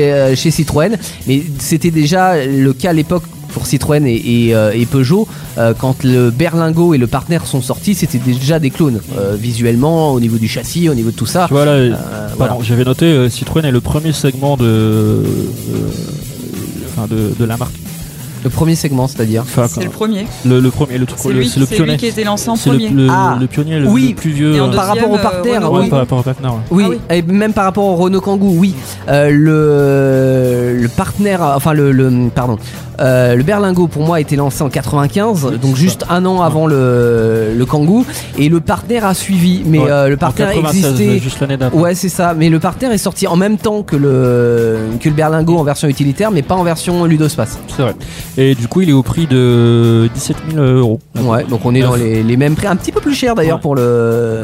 [0.51, 0.97] Citroën.
[1.27, 3.25] Mais c'était déjà le cas à l'époque.
[3.53, 4.15] Pour Citroën et,
[4.49, 5.27] et, euh, et Peugeot,
[5.57, 10.13] euh, quand le Berlingo et le partenaire sont sortis, c'était déjà des clones euh, visuellement,
[10.13, 11.47] au niveau du châssis, au niveau de tout ça.
[11.49, 12.57] Tu vois là, Euh, pardon, voilà.
[12.63, 15.23] j'avais noté euh, Citroën est le premier segment de, euh,
[16.93, 17.75] enfin de, de la marque.
[18.45, 19.43] Le premier segment, c'est-à-dire.
[19.43, 20.25] Enfin, C'est le premier.
[20.47, 21.97] le, le premier, le, tout- C'est le- lui, c'est le c'est lui pionnier.
[21.97, 22.91] qui été lancé en C'est le, premier.
[22.91, 23.37] le, Ah.
[23.41, 24.11] le pionnier, le, Oui.
[24.11, 24.55] le plus vieux.
[24.55, 25.89] Et en euh, Par rapport au Deuxième, euh, ouais, oui.
[25.89, 26.53] par rapport au partenaire.
[26.55, 26.61] ouais.
[26.71, 26.99] Oui, Ah oui.
[27.17, 28.75] et même par rapport au Renault Kangoo, oui.
[29.09, 32.59] Euh, le, le partenaire, enfin le, le- pardon,
[33.01, 36.43] euh, le Berlingo pour moi a été lancé en 95, Oui, donc juste un an
[36.43, 38.05] avant le, le Kangoo,
[38.37, 39.91] et le partenaire a suivi, mais Ouais.
[39.91, 41.19] euh, le En partenaire 96, existait.
[41.19, 41.39] juste.
[41.75, 42.35] Ouais, c'est ça.
[42.37, 45.89] Mais le partenaire est sorti en même temps que le que le Berlingo en version
[45.89, 47.59] utilitaire, mais pas en version Ludospace.
[47.69, 47.95] C'est vrai.
[48.37, 51.01] Et du coup, il est au prix de 17 000 euros.
[51.23, 53.57] Ouais, donc on est dans les, les mêmes prix, un petit peu plus cher d'ailleurs
[53.57, 53.63] Ouais.
[53.63, 54.43] pour le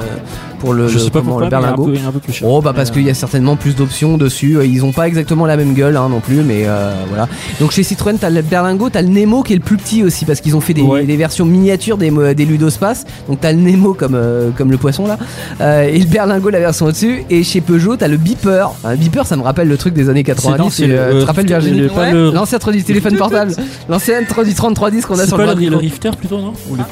[0.65, 1.85] pour le, Je le- sais pas comment, pourquoi, le mais il est un Berlingo.
[1.85, 2.49] peu- il est un peu plus cher.
[2.49, 4.57] Oh bah parce qu'il y a certainement plus d'options dessus.
[4.57, 7.29] Euh, Ils ont pas exactement la même gueule hein, non plus, mais euh, voilà.
[7.61, 10.25] Donc chez Citroën, t'as le Berlingo, t'as le Nemo qui est le plus petit aussi
[10.25, 11.05] parce qu'ils ont fait des, Ouais.
[11.05, 13.05] des versions miniatures des, des Ludospace.
[13.29, 15.19] Donc t'as le Nemo comme euh, comme le poisson là,
[15.61, 17.25] Euh, et le Berlingo la version au-dessus.
[17.31, 18.73] Et chez Peugeot, t'as le Beeper.
[18.85, 20.59] Un Beeper, ça me rappelle le truc des années 90.
[20.59, 21.89] non, c'est et, le- euh, tu te rappelles le- Virginie
[22.33, 23.53] L'ancêtre du téléphone portable,
[23.89, 25.77] l'ancêtre du 3310 qu'on a sur le le.
[25.77, 26.53] Rifter plutôt, non?
[26.71, 26.83] Ou le-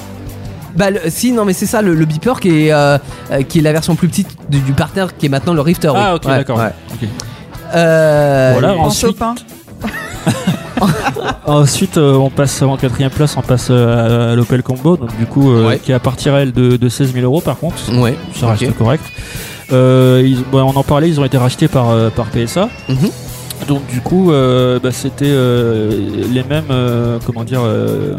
[0.77, 2.97] Bah le- si non mais c'est ça le, le beeper qui est euh,
[3.31, 5.89] euh, qui est la version plus petite du, du partenaire qui est maintenant le Rifter.
[5.91, 5.97] oui.
[5.99, 6.59] Ah, ok, Ouais, d'accord.
[6.59, 6.71] ouais.
[6.95, 7.09] Ok.
[7.75, 9.19] Euh, Voilà, En ensuite,
[11.47, 15.17] ensuite euh, on passe en quatrième place, on passe euh, à, à l'Opel Combo, donc
[15.19, 15.79] du coup, euh, Ouais.
[15.79, 17.77] qui est à partir elle de, de 16 000 euros par contre.
[17.99, 18.17] Ouais.
[18.35, 18.79] Ça reste ok.
[18.79, 19.05] correct.
[19.73, 22.69] Euh, ils- bon, on en parlait, ils ont été rachetés par, euh, par PSA.
[22.89, 22.97] Mhm.
[23.69, 25.91] Donc du coup, euh, bah, c'était euh,
[26.33, 28.15] les mêmes, euh, comment dire, euh,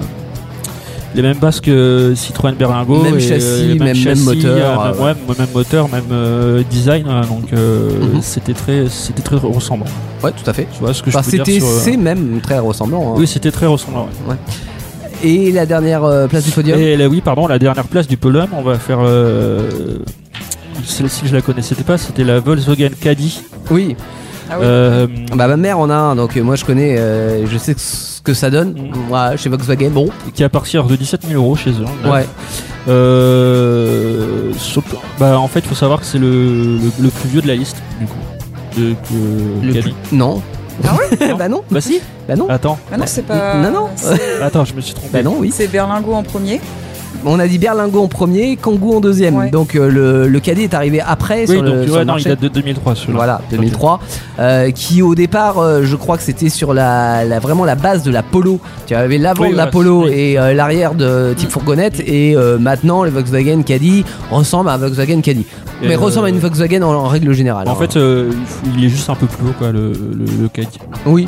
[1.15, 3.01] les mêmes bases que Citroën Berlingo.
[3.03, 7.05] Même et, châssis, euh, même- même moteur, euh, euh, ouais, même moteur, même euh, design.
[7.07, 8.21] hein, donc euh, Mhm.
[8.21, 9.85] c'était très, c'était très ressemblant.
[10.23, 10.67] Ouais, tout à fait.
[10.73, 13.11] Tu vois ce que Enfin, je c'était euh, c'est même très ressemblant.
[13.11, 13.15] hein.
[13.17, 14.07] Oui, c'était très ressemblant.
[14.27, 14.35] ouais.
[15.23, 16.77] Et la dernière euh, place du podium?
[16.77, 18.99] Et là, oui, pardon, la dernière place du podium, on va faire.
[19.01, 19.99] euh,
[20.85, 23.39] Celle-ci, je la connaissais pas, c'était la Volkswagen Caddy.
[23.71, 23.95] Oui.
[24.49, 24.65] Ah oui.
[24.65, 27.73] Euh, Bah ma mère en a un, donc euh, moi je connais, euh, je sais
[27.77, 28.75] ce que ça donne.
[29.09, 30.09] Moi chez Volkswagen, bon.
[30.33, 31.85] qui est à partir de 17 000 euros chez eux.
[32.05, 32.25] hein, Ouais.
[32.87, 34.51] Euh,
[35.19, 37.55] bah, en fait, il faut savoir que c'est le, le, le plus vieux de la
[37.55, 38.17] liste, du coup.
[38.77, 38.95] De,
[39.61, 40.41] Le plus- Non.
[40.83, 41.61] Ah ouais bah non.
[41.69, 42.49] Bah si Bah non.
[42.49, 43.55] Attends, Ah non, c'est pas.
[43.61, 43.89] Non, non.
[43.95, 45.09] c'est- attends, je me suis trompé.
[45.13, 45.51] Bah non, oui.
[45.53, 46.59] C'est Berlingo en premier.
[47.25, 49.35] On a dit Berlingo en premier, Kangoo en deuxième.
[49.35, 49.49] Ouais.
[49.49, 51.99] Donc euh, le, le cadet est arrivé après Oui, sur le, donc tu sur vois,
[51.99, 52.29] le non, il marché.
[52.29, 53.15] date de 2003 celui-là.
[53.15, 53.99] Voilà, 2003,
[54.39, 58.03] euh, qui au départ, euh, je crois que c'était sur la, la- vraiment la base
[58.03, 58.59] de la Polo.
[58.87, 62.57] Tu avais l'avant Oui, de la Polo et euh, l'arrière de type fourgonnette, et euh,
[62.57, 65.45] maintenant le Volkswagen Caddy ressemble à un Volkswagen Caddy,
[65.81, 67.67] Et, mais euh, ressemble à une Volkswagen en, en règle générale.
[67.67, 67.75] En hein.
[67.75, 68.31] fait, euh,
[68.77, 70.77] il est juste un peu plus haut, quoi, le, le, le Caddy.
[71.05, 71.27] oui.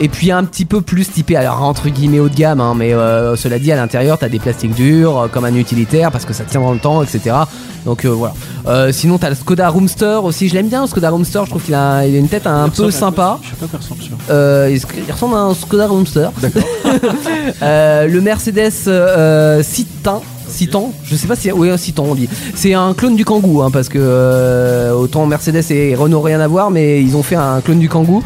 [0.00, 2.94] Et puis un petit peu plus typé, alors entre guillemets haut de gamme, hein, mais
[2.94, 6.32] euh, cela dit, à l'intérieur, t'as des plastiques durs, euh, comme un utilitaire, parce que
[6.32, 7.36] ça tient dans le temps, etc.
[7.84, 8.34] Donc euh, voilà.
[8.66, 11.62] Euh, sinon, t'as le Skoda Roomster aussi, je l'aime bien, le Skoda Roomster, je trouve
[11.62, 13.38] qu'il a, il a une tête un peu sympa.
[13.42, 14.00] Je sais pas quoi ressemble.
[14.30, 16.28] Euh, il, il ressemble à un Skoda Roomster.
[17.60, 19.62] Le Mercedes euh,
[20.52, 20.92] Citan.
[21.04, 22.28] Je sais pas si oui un Citan on dit.
[22.54, 26.46] C'est un clone du Kangoo hein, parce que euh, autant Mercedes et Renault rien à
[26.46, 28.22] voir mais ils ont fait un clone du Kangoo.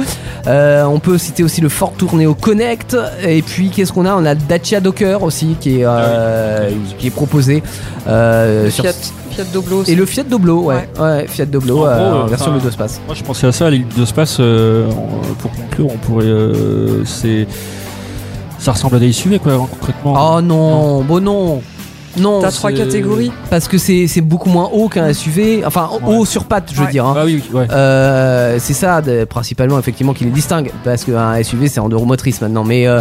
[0.46, 4.14] Euh, on peut citer aussi le Ford Tourneo Connect et puis qu'est-ce qu'on a?
[4.14, 7.62] On a Dacia Docker aussi qui est euh, qui est proposé
[8.06, 8.92] euh, sur- Fiat,
[9.30, 9.92] Fiat Doblo aussi.
[9.92, 11.26] et le Fiat Doblo ouais, ouais.
[11.28, 13.00] Fiat Doblo gros, version enfin, Ludospace.
[13.06, 16.26] Moi je pensais à ça, l'île de space, euh, on- pour conclure, on pourrait.
[16.26, 17.46] euh, c'est.
[18.58, 20.36] Ça ressemble à des SUV quoi, concrètement.
[20.36, 21.60] Oh non, bon non.
[22.18, 23.30] Non, T'as trois catégories.
[23.50, 26.86] Parce que c'est c'est beaucoup moins haut qu'un SUV, enfin haut sur pattes, je veux
[26.86, 26.90] Ouais.
[26.92, 27.04] dire.
[27.06, 27.14] hein.
[27.18, 27.66] Ah oui, oui, ouais.
[27.70, 30.70] Euh, c'est ça, de- principalement, effectivement, qui les distingue.
[30.84, 32.64] Parce qu'un SUV, c'est en deux roues motrices maintenant.
[32.64, 33.00] Mais euh,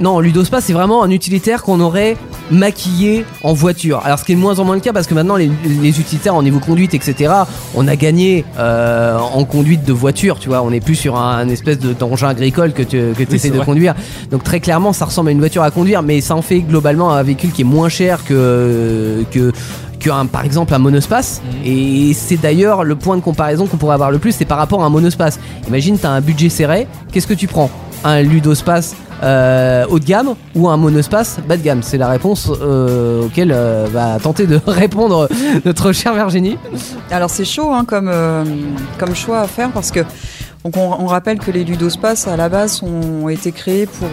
[0.00, 2.16] non, Ludospace, c'est vraiment un utilitaire qu'on aurait
[2.50, 4.00] maquillé en voiture.
[4.04, 5.50] Alors, ce qui est de moins en moins le cas, parce que maintenant, les,
[5.82, 7.32] les utilitaires en niveau conduite, etc.,
[7.74, 10.62] on a gagné euh, en conduite de voiture, tu vois.
[10.62, 13.56] On n'est plus sur un, un espèce de- d'engin agricole que tu que essaies de
[13.56, 13.64] vrai.
[13.66, 13.94] conduire.
[14.30, 17.12] Donc, très clairement, ça ressemble à une voiture à conduire, mais ça en fait globalement
[17.12, 19.24] un véhicule qui est moins cher que.
[19.30, 19.52] que
[20.00, 21.60] qu'un par exemple un monospace Mhm.
[21.72, 24.80] et c'est d'ailleurs le point de comparaison qu'on pourrait avoir le plus c'est par rapport
[24.84, 27.68] à un monospace imagine t'as un budget serré qu'est-ce que tu prends?
[28.04, 32.50] Un ludospace euh, haut de gamme ou un monospace bas de gamme c'est la réponse
[32.62, 35.28] euh, auquel euh, va tenter de répondre
[35.64, 36.56] notre chère Virginie
[37.10, 38.44] Alors c'est chaud hein, comme, euh,
[38.98, 40.00] comme choix à faire parce que
[40.64, 44.08] donc on, on rappelle que les ludospaces à la base ont été créés pour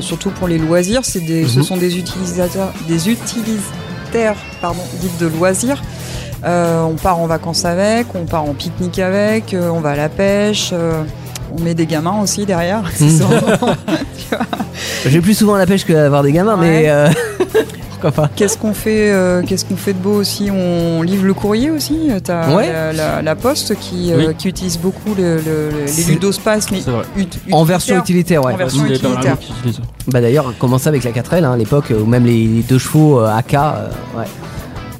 [0.00, 1.00] surtout pour les loisirs.
[1.04, 1.64] C'est des, Ce Mhm.
[1.64, 5.82] sont des utilisateurs, des utilitaires pardon, dites de loisirs.
[6.42, 10.72] On part en vacances avec, on part en pique-nique avec, on va à la pêche.
[11.56, 12.82] On met des gamins aussi derrière.
[15.06, 17.08] j'ai plus souvent à la pêche que d'avoir des gamins mais euh,
[17.90, 20.50] pourquoi pas Qu'est-ce qu'on fait, euh, qu'est-ce qu'on fait de beau aussi?
[20.50, 22.08] On livre le courrier aussi?
[22.24, 22.72] T'as Ouais.
[22.72, 26.80] la, la- la Poste qui, euh, qui utilise beaucoup le- le- le- les ludospaces, mais
[27.16, 28.42] ut- en version utilitaire.
[28.44, 29.36] ouais En version utilitaire.
[30.08, 33.20] Bah d'ailleurs, commencer avec la 4L hein, à l'époque, ou même les, les deux chevaux
[33.20, 33.54] euh, AK.
[33.54, 34.24] euh, ouais.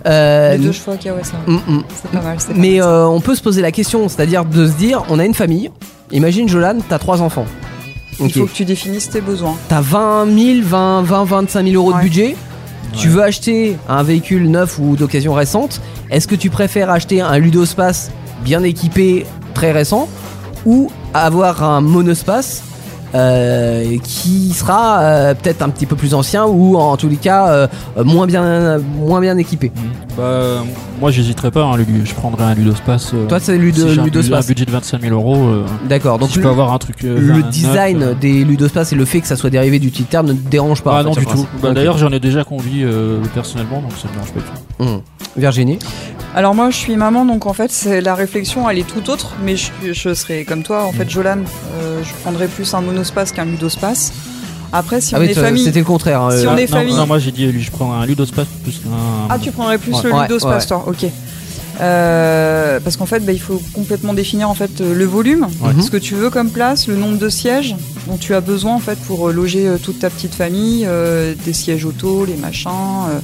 [0.06, 1.36] Euh, Les deux chevaux, ok, ouais, ça.
[1.46, 1.82] mm, mm.
[1.94, 2.36] C'est pas mal.
[2.36, 5.18] pas Mais mal, euh, on peut se poser la question, c'est-à-dire de se dire, on
[5.18, 5.70] a une famille.
[6.12, 7.46] Imagine Jolan, t'as trois enfants.
[8.18, 9.56] il faut que tu définisses tes besoins.
[9.68, 12.02] T'as 20 000, 20, 20, 25 000 euros de Ouais.
[12.04, 12.36] budget.
[12.92, 15.80] Tu veux acheter un véhicule neuf ou d'occasion récente.
[16.10, 18.10] Est-ce que tu préfères acheter un Ludospace
[18.44, 20.08] bien équipé, très récent,
[20.66, 22.62] ou avoir un monospace
[23.14, 27.48] euh, qui sera euh, peut-être un petit peu plus ancien ou en tous les cas
[27.48, 27.66] euh,
[28.04, 29.70] moins bien moins bien équipé?
[30.16, 30.62] Bah,
[31.00, 33.12] moi j'hésiterais pas, hein, je prendrais un Ludospace.
[33.14, 34.44] euh, Toi c'est Ludo, si un, bu- Ludospace.
[34.44, 36.18] un budget de 25 000 euros, euh, D'accord.
[36.18, 37.04] Donc si je peux avoir un truc.
[37.04, 40.32] euh, le design euh, des Ludospace et le fait que ça soit dérivé d'utilitaire ne
[40.32, 40.96] te dérange pas.
[40.98, 41.46] Ah en non fait, du tout.
[41.62, 41.72] Bah.
[41.72, 44.84] D'ailleurs j'en ai déjà conduit euh, personnellement donc ça me dérange pas du tout.
[44.84, 45.00] Hum.
[45.36, 45.78] Virginie.
[46.34, 49.32] Alors moi, je suis maman, donc en fait, la réflexion, elle est tout autre.
[49.44, 51.10] Mais je, je serais comme toi, en fait, Mm.
[51.10, 51.38] Jolan.
[51.80, 54.12] euh, je prendrais plus un monospace qu'un ludospace.
[54.72, 56.28] Après, si Ah on est famille, c'était le contraire.
[56.30, 56.94] Si euh, on est non, famille.
[56.94, 58.90] non, moi j'ai dit lui je prends un Ludospace plus qu'un.
[59.28, 60.00] Ah, tu prendrais plus Ouais.
[60.04, 60.68] le ludospace, ouais.
[60.68, 60.84] toi.
[60.86, 61.06] Ok.
[61.80, 65.80] Euh, parce qu'en fait, bah, il faut complètement définir en fait euh, le volume, Ouais.
[65.82, 67.74] ce que tu veux comme place, le nombre de sièges
[68.06, 71.34] dont tu as besoin en fait pour euh, loger euh, toute ta petite famille, euh,
[71.44, 72.70] des sièges auto, les machins.
[73.10, 73.18] euh,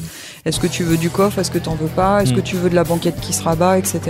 [0.46, 2.36] est-ce que tu veux du coffre, est-ce que tu n'en veux pas, est-ce Mm.
[2.36, 4.00] que tu veux de la banquette qui se rabat, etc.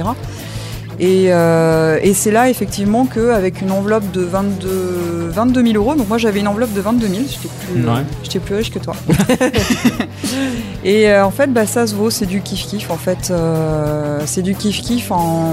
[0.99, 6.09] Et, euh, et c'est là effectivement qu'avec une enveloppe de 22, 22 000 euros, donc
[6.09, 8.03] moi j'avais une enveloppe de 22 000, j'étais plus, euh, Ouais.
[8.23, 8.95] j'étais plus riche que toi.
[10.85, 12.91] et euh, en fait, bah, ça se vaut, c'est du kiff kiff.
[12.91, 15.11] En fait, euh, c'est du kiff kiff.
[15.11, 15.53] En,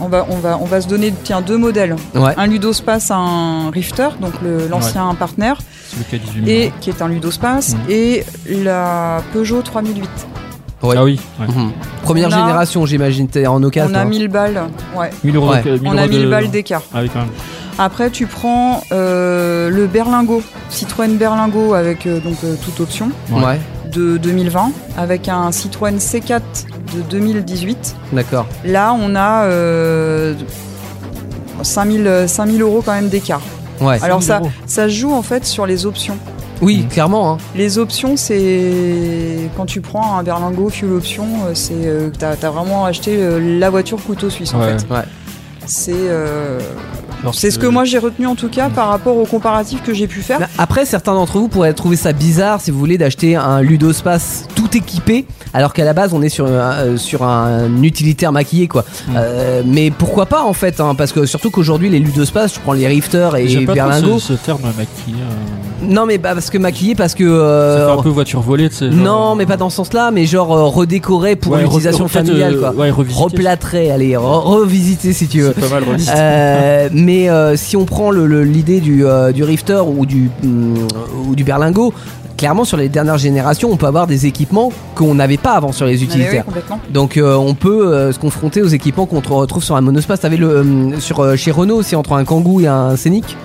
[0.00, 1.96] on va, on va, on va se donner tiens deux modèles.
[2.14, 2.32] Ouais.
[2.36, 4.32] Un Ludospace, un Rifter, donc
[4.70, 5.58] l'ancien partenaire,
[5.90, 6.58] C'est le cas 18 000.
[6.58, 7.80] et qui est un Ludospace, Mhm.
[7.90, 10.08] et la Peugeot 3008.
[10.82, 10.94] Ouais.
[10.98, 11.46] Ah oui, ouais.
[11.46, 11.72] Mhm.
[12.02, 13.90] Première On a- génération, j'imagine, t'es en occasion.
[13.92, 14.04] On a hein.
[14.04, 14.62] 1000 balles,
[14.96, 15.10] ouais.
[15.24, 15.50] 1000 euros.
[15.50, 15.62] Ouais.
[15.62, 16.82] de- 1000 On a euros 1000 de- balles d'écart.
[16.94, 17.28] Ah oui quand même.
[17.80, 23.44] Après, tu prends euh, le Berlingo, Citroën Berlingo avec euh, donc euh, toute option Ouais.
[23.44, 23.60] Ouais,
[23.92, 26.40] de 2020, avec un Citroën C4
[26.96, 27.96] de 2018.
[28.12, 28.46] d'accord.
[28.64, 30.34] Là, on a euh,
[31.62, 33.40] 5000, 5000 euros quand même d'écart.
[33.80, 33.98] Ouais.
[34.02, 34.50] Alors 5000 ça, euros.
[34.66, 36.16] ça se joue en fait sur les options.
[36.60, 37.32] Oui, clairement.
[37.32, 37.38] hein.
[37.54, 42.50] Les options, c'est quand tu prends un Berlingo fuel option, euh, c'est euh, t'as as
[42.50, 44.86] vraiment acheté euh, la voiture couteau suisse en fait.
[44.90, 45.02] Ouais.
[45.66, 46.58] C'est euh,
[47.34, 50.06] c'est ce que moi j'ai retenu en tout cas par rapport au comparatif que j'ai
[50.06, 50.40] pu faire.
[50.40, 54.46] Mais Après, certains d'entre vous pourraient trouver ça bizarre si vous voulez d'acheter un Ludospace
[54.54, 58.66] tout équipé, alors qu'à la base on est sur un, euh, sur un utilitaire maquillé
[58.66, 58.84] quoi.
[59.08, 59.12] Mm.
[59.16, 62.72] Euh, mais pourquoi pas en fait, hein, parce que surtout qu'aujourd'hui les ludospaces, je prends
[62.72, 64.18] les Rifters et J'aime pas Berlingo.
[64.18, 65.16] ce, ce terme maquillé.
[65.20, 68.40] euh, Non mais bah, parce que maquillé parce que Ça euh, fait un peu voiture
[68.40, 68.90] volée, tu sais.
[68.90, 72.06] genre, non euh, mais pas dans ce sens-là, mais genre euh, redécoré pour ouais, l'utilisation
[72.06, 72.70] re- familiale euh, quoi.
[72.74, 73.22] Ouais, revisiter.
[73.22, 75.52] Replâtré, allez, re- revisiter si tu veux.
[75.54, 76.12] C'est pas mal revisiter.
[76.16, 80.30] Euh, mais euh, si on prend le- le- l'idée du, euh, du Rifter ou du,
[80.42, 80.74] hum,
[81.28, 81.94] ou du Berlingo,
[82.36, 85.86] clairement sur les dernières générations, on peut avoir des équipements qu'on n'avait pas avant sur
[85.86, 86.44] les Ah, oui, utilitaires.
[86.44, 86.80] complètement.
[86.90, 90.20] Donc euh, on peut euh, se confronter aux équipements qu'on te retrouve sur un monospace.
[90.20, 90.64] T'avais le
[90.98, 93.36] sur euh, chez Renault aussi entre un Kangoo et un Scénic?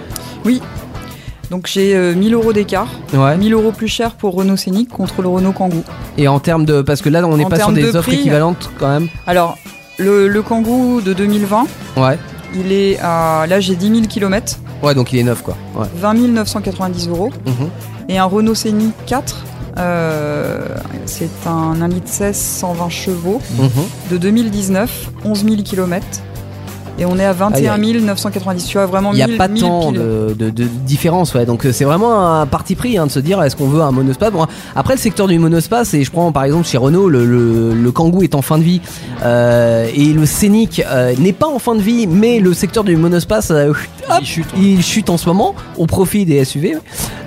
[1.54, 2.88] Donc j'ai euh, 1000 euros d'écart.
[3.14, 3.38] Ouais.
[3.38, 5.84] 1000 euros plus cher pour Renault Scénic contre le Renault Kangoo.
[6.18, 7.90] Et en termes de parce que là on n'est En pas sur termes des de
[7.90, 9.08] offres prix, équivalentes quand même.
[9.28, 9.60] Alors,
[10.00, 12.18] le, le Kangoo de 2020, Ouais.
[12.56, 13.46] il est à.
[13.48, 15.56] Là, j'ai 10 000 km, Ouais donc il est neuf quoi.
[15.76, 15.86] Ouais.
[15.96, 17.30] 20 990 euros.
[17.46, 17.70] Mhm.
[18.10, 19.44] Et un Renault Scénic 4,
[19.78, 20.60] euh,
[21.06, 23.70] c'est un 1 litre 16 120 chevaux Mhm.
[24.10, 26.04] de 2019, 11 000 km.
[27.00, 28.66] Et on est à 21 990.
[28.68, 31.46] Tu vois, vraiment Il n'y a 1000 pas 1000 tant de, de- de différence, ouais.
[31.46, 33.92] Donc euh, c'est vraiment un parti pris hein, de se dire est-ce qu'on veut un
[33.92, 34.32] monospace.
[34.32, 37.74] Bon, après le secteur du monospace, et je prends par exemple chez Renault, le, le,
[37.74, 38.80] le Kangoo est en fin de vie
[39.24, 42.96] euh, et le Scénic euh, n'est pas en fin de vie, mais le secteur du
[42.96, 44.60] monospace euh, hop, Il chute, ouais.
[44.62, 46.78] il chute en ce moment au profit des SUV.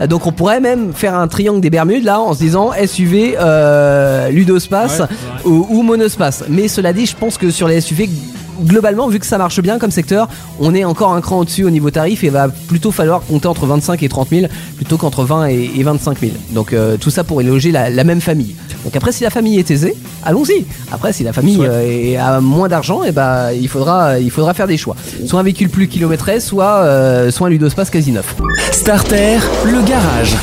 [0.08, 4.28] Donc on pourrait même faire un triangle des Bermudes là en se disant SUV, euh,
[4.30, 5.06] ludospace Ouais,
[5.44, 5.50] ouais.
[5.50, 6.44] ou, ou monospace.
[6.48, 8.08] Mais cela dit, je pense que sur les SUV,
[8.62, 10.28] globalement, vu que ça marche bien comme secteur,
[10.60, 13.66] on est encore un cran au-dessus au niveau tarif et va plutôt falloir compter entre
[13.66, 16.32] 25 et 30 000 plutôt qu'entre 20 et, et 25 000.
[16.50, 18.56] Donc euh, tout ça pour loger la, la même famille.
[18.84, 20.64] Donc après, si la famille est aisée, allons-y.
[20.92, 24.66] Après, si la famille euh, a moins d'argent, et ben il faudra, il faudra faire
[24.66, 24.96] des choix.
[25.26, 28.36] Soit un véhicule plus kilométré, soit, euh, soit un ludospace quasi neuf.
[28.70, 30.36] Starter, le garage.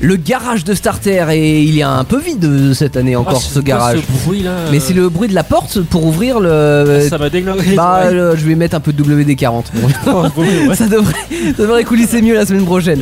[0.00, 3.42] Le garage de Starter et il est un peu vide euh, cette année Ah, encore
[3.42, 3.98] ce garage.
[3.98, 4.52] Ce bruit là.
[4.70, 7.04] Mais c'est le bruit de la porte pour ouvrir le.
[7.10, 7.74] Ça m'a déglingué.
[7.74, 9.64] Bah, le- je vais mettre un peu de WD-40.
[9.74, 9.88] Bon.
[10.06, 10.74] Oh, bon, ouais.
[10.76, 11.14] ça, devrait,
[11.56, 13.00] ça devrait coulisser mieux la semaine prochaine.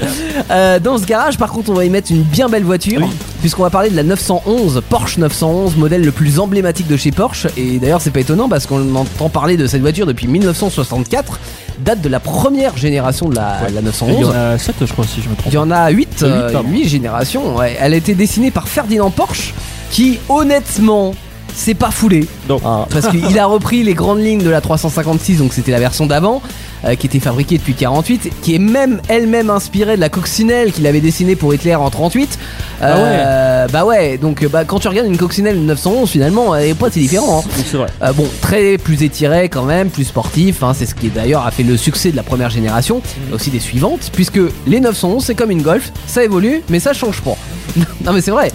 [0.50, 3.08] Euh, dans ce garage, par contre, on va y mettre une bien belle voiture, Oui.
[3.40, 7.46] puisqu'on va parler de la 911, Porsche 911, modèle le plus emblématique de chez Porsche.
[7.58, 11.38] Et d'ailleurs, c'est pas étonnant parce qu'on entend parler de cette voiture depuis 1964,
[11.78, 13.70] date de la première génération de la, Ouais.
[13.72, 14.26] la Il y 911.
[14.28, 15.52] en a 7 je crois si je me trompe.
[15.52, 16.68] Il y en a 8, Huit, pardon.
[16.84, 17.56] générations.
[17.56, 17.76] ouais.
[17.80, 19.52] Elle a été dessinée par Ferdinand Porsche,
[19.90, 21.14] qui honnêtement,
[21.58, 22.26] c'est pas foulé.
[22.50, 22.60] Non.
[22.64, 26.04] Hein, parce qu'il a repris les grandes lignes de la 356, donc c'était la version
[26.06, 26.42] d'avant,
[26.84, 30.86] euh, qui était fabriquée depuis 48, qui est même elle-même inspirée de la coccinelle qu'il
[30.86, 32.38] avait dessinée pour Hitler en 38.
[32.82, 36.90] Euh, Bah ouais, donc bah, quand tu regardes une coccinelle de 911, finalement, est pas
[36.90, 37.42] si différent.
[37.46, 37.50] hein.
[37.66, 37.88] C'est vrai.
[38.02, 40.62] Euh, bon, très plus étiré quand même, plus sportif.
[40.62, 43.50] hein, c'est ce qui d'ailleurs a fait le succès de la première génération, mais aussi
[43.50, 47.36] des suivantes, puisque les 911 c'est comme une Golf, ça évolue, mais ça change pas.
[48.04, 48.52] non mais c'est vrai.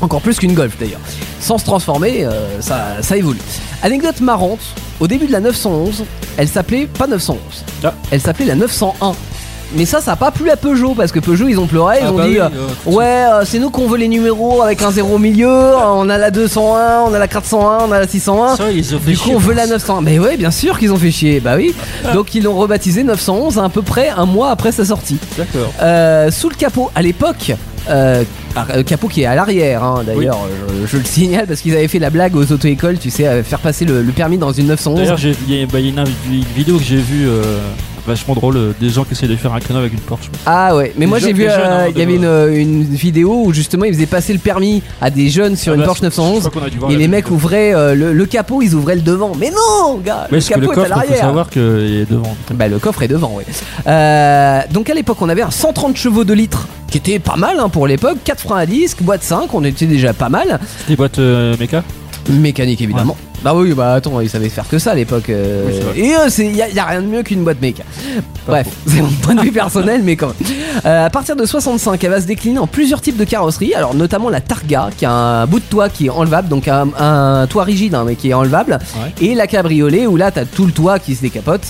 [0.00, 1.00] Encore plus qu'une Golf d'ailleurs.
[1.40, 3.40] Sans se transformer, euh, ça, ça évolue.
[3.82, 4.60] Anecdote marrante,
[5.00, 6.04] au début de la 911,
[6.36, 7.38] elle s'appelait pas 911,
[7.84, 7.92] Ah.
[8.10, 9.12] elle s'appelait la 901.
[9.74, 12.06] Mais ça, ça a pas plu à Peugeot parce que Peugeot ils ont pleuré, ils
[12.06, 12.48] Ah ont bah dit oui, euh,
[12.86, 15.46] euh, Ouais, euh, c'est nous qu'on veut les numéros avec un zéro au milieu.
[15.76, 18.56] On a la 201, on a la 401, on a la 601.
[18.56, 19.72] Ça, ils ont fait Du coup, chier, on veut la pense.
[19.72, 20.00] 901.
[20.00, 21.40] Mais ouais, bien sûr qu'ils ont fait chier.
[21.40, 21.74] Bah oui.
[22.14, 25.18] Donc, ils l'ont rebaptisé 911 à peu près un mois après sa sortie.
[25.36, 25.70] D'accord.
[25.82, 27.52] Euh, sous le capot, à l'époque,
[27.88, 28.24] euh,
[28.74, 30.38] euh, capot qui est à l'arrière, hein, d'ailleurs,
[30.82, 33.42] je, je le signale parce qu'ils avaient fait la blague aux auto-écoles, tu sais, à
[33.42, 34.98] faire passer le, le permis dans une 911.
[35.00, 37.58] D'ailleurs, il y a bah, y a une vidéo que j'ai vue euh,
[38.08, 40.28] vachement drôle euh, des gens qui essaient de faire un créneau avec une Porsche.
[40.46, 42.84] Ah ouais, mais moi j'ai vu, jeunes, euh, hein, il y avait de- une, une
[42.84, 45.86] vidéo où justement ils faisaient passer le permis à des jeunes sur Ah une bah,
[45.86, 46.40] Porsche je- je 911.
[46.48, 48.96] crois qu'on a dû voir Et les mecs ouvraient euh, le, le capot, ils ouvraient
[48.96, 49.32] le devant.
[49.38, 51.24] Mais non, gars, Ouais, le parce que le capot est à coffre, il faut l'arrière.
[51.24, 52.36] savoir qu'il est devant.
[52.54, 53.44] Bah, le coffre est devant, oui.
[53.86, 57.58] Euh, donc à l'époque, on avait un 130 chevaux de litre, qui était pas mal
[57.60, 58.18] hein, pour l'époque.
[58.24, 60.58] 4 freins à disque, boîte 5, on était déjà pas mal.
[60.88, 61.82] Des boîtes euh, méca
[62.28, 63.16] Mécanique évidemment.
[63.42, 65.30] Bah oui, bah attends, ils savaient faire que ça à l'époque.
[65.30, 65.98] euh, Oui, c'est vrai.
[66.00, 67.84] et euh, c'est y, a- y a rien de mieux qu'une boîte méca.
[68.48, 70.36] Bref, c'est mon point de vue personnel, mais quand même.
[70.84, 73.74] Euh, à partir de 65, elle va se décliner en plusieurs types de carrosseries.
[73.74, 76.88] Alors notamment la Targa, qui a un bout de toit qui est enlevable, donc un,
[76.98, 78.80] un toit rigide, hein, mais qui est enlevable.
[79.20, 81.62] Et la Cabriolet, où là, t'as tout le toit qui se décapote.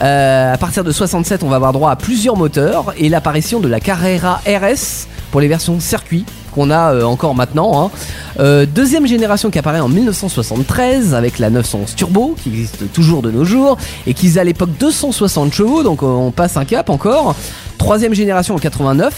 [0.00, 3.68] Euh, à partir de 67, on va avoir droit à plusieurs moteurs et l'apparition de
[3.68, 7.84] la Carrera RS pour les versions circuit qu'on a euh, encore maintenant.
[7.84, 7.90] hein.
[8.38, 13.30] Euh, deuxième génération qui apparaît en 1973 avec la 911 Turbo qui existe toujours de
[13.30, 17.34] nos jours et qui à l'époque 260 chevaux donc euh, on passe un cap encore.
[17.78, 19.14] Troisième génération en 89,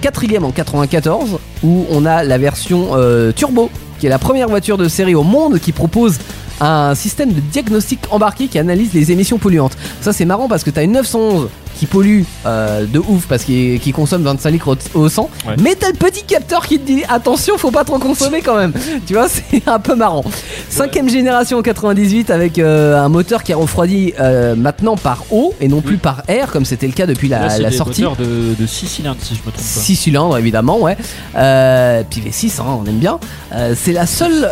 [0.00, 2.88] quatrième en 94 où on a la version
[3.36, 6.18] Turbo qui est la première voiture de série au monde qui propose
[6.60, 9.76] un système de diagnostic embarqué qui analyse les émissions polluantes.
[10.00, 11.48] Ça c'est marrant parce que tu as une 911
[11.80, 15.22] qui pollue euh, de ouf parce qu'il consomme 25 litres au, au 100.
[15.46, 15.54] Ouais.
[15.62, 18.74] Mais t'as le petit capteur qui te dit attention, faut pas trop consommer quand même.
[19.06, 20.22] tu vois, c'est un peu marrant.
[20.68, 25.54] Cinquième génération en 98 avec euh, un moteur qui est refroidi euh, maintenant par eau
[25.58, 27.76] et non plus par air comme c'était le cas depuis la, Là, c'est la des
[27.78, 28.02] sortie.
[28.02, 29.62] moteurs de 6 cylindres, si je me trompe pas.
[29.62, 30.96] 6 cylindres évidemment ouais
[32.10, 33.18] puis V6 hein, on aime bien
[33.74, 34.42] c'est la seule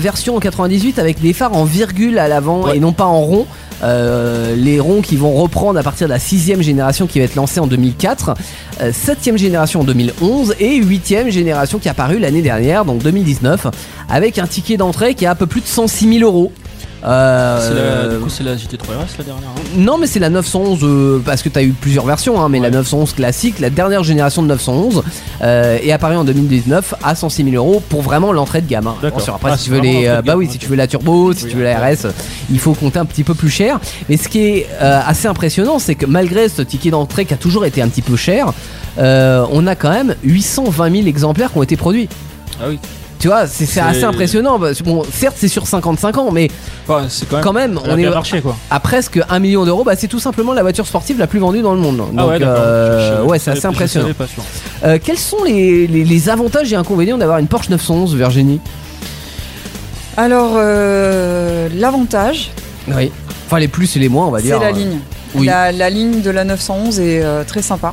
[0.00, 2.76] version en 98 avec des phares en virgule à l'avant Ouais.
[2.78, 3.46] et non pas en rond
[3.82, 7.34] Euh, les ronds qui vont reprendre à partir de la sixième génération qui va être
[7.34, 8.34] lancée en 2004
[8.80, 13.66] euh, septième génération en 2011 et huitième génération qui est apparue l'année dernière donc 2019
[14.08, 16.52] avec un ticket d'entrée qui est à peu plus de 106 000 euros
[17.06, 17.74] Euh, C'est
[18.08, 19.48] la- Du coup, c'est la GT3 RS la dernière.
[19.50, 22.48] hein non, mais c'est la 911 euh, parce que tu as eu plusieurs versions, hein,
[22.48, 25.02] mais la 911 classique, la dernière génération de 911,
[25.42, 28.86] euh, est apparue en 2019 à 106 000 euros pour vraiment l'entrée de gamme.
[28.88, 28.94] hein.
[29.02, 31.32] Attention, après, Ah, si tu veux les, euh, bah oui, si tu veux la turbo,
[31.32, 32.06] si Oui, tu veux la RS,
[32.50, 33.78] il faut compter un petit peu plus cher.
[34.08, 37.36] Mais ce qui est euh, assez impressionnant, c'est que malgré ce ticket d'entrée qui a
[37.36, 38.52] toujours été un petit peu cher,
[38.98, 42.08] euh, on a quand même 820 000 exemplaires qui ont été produits.
[42.60, 42.78] Ah oui.
[43.18, 44.58] Tu vois, c'est c'est C'est- assez impressionnant.
[44.58, 46.48] parce que, Bon, certes, c'est sur 55 ans, mais
[47.08, 47.74] c'est quand même.
[47.76, 48.56] quand on est marché quoi.
[48.70, 51.62] à presque 1 million d'euros, bah, c'est tout simplement la voiture sportive la plus vendue
[51.62, 51.96] dans le monde.
[51.96, 52.54] Donc, ah ouais, d'accord.
[52.58, 54.08] euh, Je- je- ouais, je c'est assez impressionnant.
[54.84, 58.60] Euh, quels sont les, les- les avantages et inconvénients d'avoir une Porsche 911, Virginie?
[60.16, 62.50] Alors, euh, l'avantage,
[62.88, 63.10] Oui.
[63.46, 64.58] Enfin, les plus et les moins, on va c'est dire.
[64.60, 64.98] la Euh, ligne.
[65.34, 65.46] oui.
[65.46, 67.92] La, la ligne de la 911 est euh, très sympa.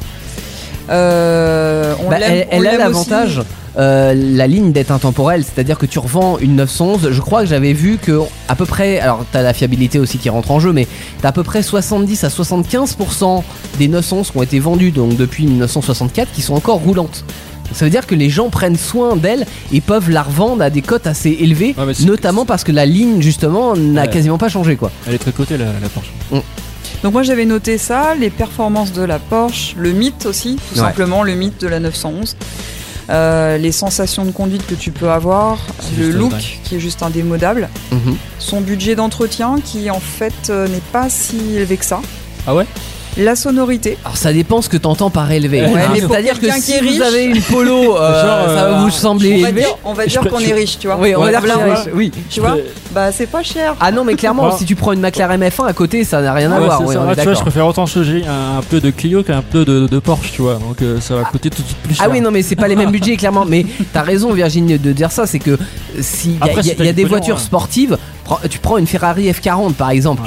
[0.90, 3.42] Euh, on bah, elle on elle a l'avantage,
[3.78, 7.10] euh, la ligne d'être intemporelle, c'est-à-dire que tu revends une 911.
[7.12, 10.30] Je crois que j'avais vu que à peu près, alors t'as la fiabilité aussi qui
[10.30, 10.88] rentre en jeu, mais
[11.22, 13.44] t'as à peu près 70 à 75%
[13.80, 17.24] des 911 qui ont été vendues donc depuis 1964 qui sont encore roulantes.
[17.72, 20.82] Ça veut dire que les gens prennent soin d'elle et peuvent la revendre à des
[20.84, 24.10] cotes assez élevées, Ouais, notamment parce que la ligne justement n'a Ouais.
[24.10, 24.92] quasiment pas changé quoi.
[25.08, 26.12] Elle est très cotée la, la Porsche.
[27.04, 30.86] Donc moi j'avais noté ça, les performances de la Porsche, le mythe aussi, tout Ouais.
[30.86, 32.36] simplement le mythe de la 911.
[33.10, 35.58] Euh, les sensations de conduite que tu peux avoir,
[36.00, 38.16] le look qui est juste indémodable, Mhm.
[38.40, 42.00] son budget d'entretien qui en fait euh, n'est pas si élevé que ça,
[42.48, 42.66] Ah ouais?
[43.18, 43.98] La sonorité.
[44.04, 45.62] Alors ça dépend ce que t'entends par élevé.
[45.62, 48.90] Ouais, Hein, C'est-à-dire que si vous avez une polo, euh, Genre, ça va euh, vous
[48.90, 49.62] sembler On va élevé.
[49.62, 50.98] dire, on va dire qu'on est riche, tu vois.
[51.00, 52.12] Oui, on va dire qu'il est riche, Oui.
[52.30, 52.58] Tu vois
[52.92, 53.76] Bah c'est pas cher.
[53.80, 56.52] Ah non mais clairement si tu prends une McLaren M1 à côté ça n'a rien
[56.52, 57.06] à Ouais, voir ça.
[57.10, 59.88] Ah, tu vois, je préfère autant changer un, un peu de Clio qu'un peu de,
[59.88, 60.56] de Porsche, tu vois.
[60.56, 62.06] Donc euh, ça va coûter tout de suite plus cher.
[62.08, 64.92] Ah oui non mais c'est pas les mêmes budgets clairement mais t'as raison Virginie de
[64.92, 65.58] dire ça c'est que
[66.00, 66.38] si
[66.82, 67.42] y a, des voitures ouais.
[67.42, 67.98] sportives
[68.50, 70.22] tu prends une Ferrari F40 par exemple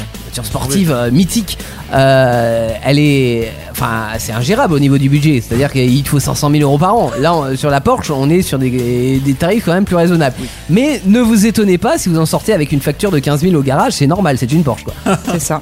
[0.45, 1.57] Sportive euh, mythique
[1.95, 6.09] euh, elle est enfin c'est ingérable au niveau du budget c'est à dire qu'il te
[6.09, 9.21] faut 500 000 euros par an là on- sur la Porsche on est sur des,
[9.25, 10.37] des tarifs quand même plus raisonnables
[10.71, 13.55] mais ne vous étonnez pas si vous en sortez avec une facture de 15 000
[13.55, 14.95] au garage c'est normal c'est une Porsche quoi
[15.33, 15.61] C'est ça.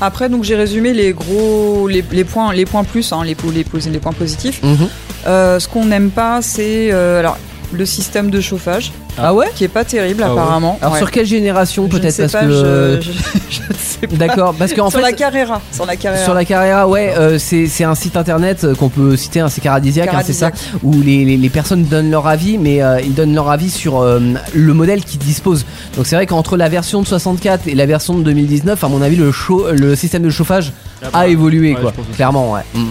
[0.00, 3.64] Après, donc j'ai résumé les gros, les, les points, les points plus, hein, les, les,
[3.92, 4.60] les points positifs.
[4.64, 4.88] Mhm.
[5.28, 7.38] Euh, ce qu'on n'aime pas, c'est euh, alors
[7.72, 10.40] le système de chauffage ah ouais qui est pas terrible Ah ouais.
[10.40, 10.78] apparemment.
[10.80, 10.98] alors Ouais.
[10.98, 13.12] sur quelle génération Je ne peut-être sais parce pas, que je, je-
[13.50, 14.16] je ne sais pas.
[14.26, 16.24] D'accord, parce qu'en sur la fait, Carrera, sur la Carrera.
[16.24, 19.48] sur la Carrera, ouais, euh, c'est c'est un site internet euh, qu'on peut citer, hein,
[19.50, 20.50] c'est Caradisiac, hein, c'est ça,
[20.82, 24.00] où les, les- les personnes donnent leur avis, mais euh, ils donnent leur avis sur
[24.00, 24.18] euh,
[24.54, 25.66] le modèle qu'ils disposent.
[25.96, 29.02] Donc c'est vrai qu'entre la version de 64 et la version de 2019, à mon
[29.02, 30.72] avis, le, chaud, le système de chauffage
[31.12, 31.92] a évolué, Ouais, quoi.
[32.14, 32.60] Clairement, ouais.
[32.74, 32.84] Mm.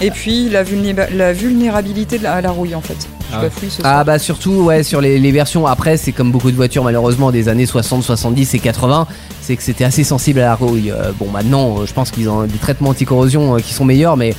[0.00, 2.96] Et puis la, vulnérabilité de la- à la rouille en fait.
[3.00, 3.42] Je Ah ouais.
[3.48, 6.56] bafouille ce Ah bah surtout ouais sur les, les versions après c'est comme beaucoup de
[6.56, 9.06] voitures malheureusement des années 60, 70 et 80
[9.42, 10.90] c'est que c'était assez sensible à la rouille.
[10.92, 14.16] Euh, bon maintenant euh, je pense qu'ils ont des traitements anti-corrosion euh, qui sont meilleurs
[14.16, 14.34] mais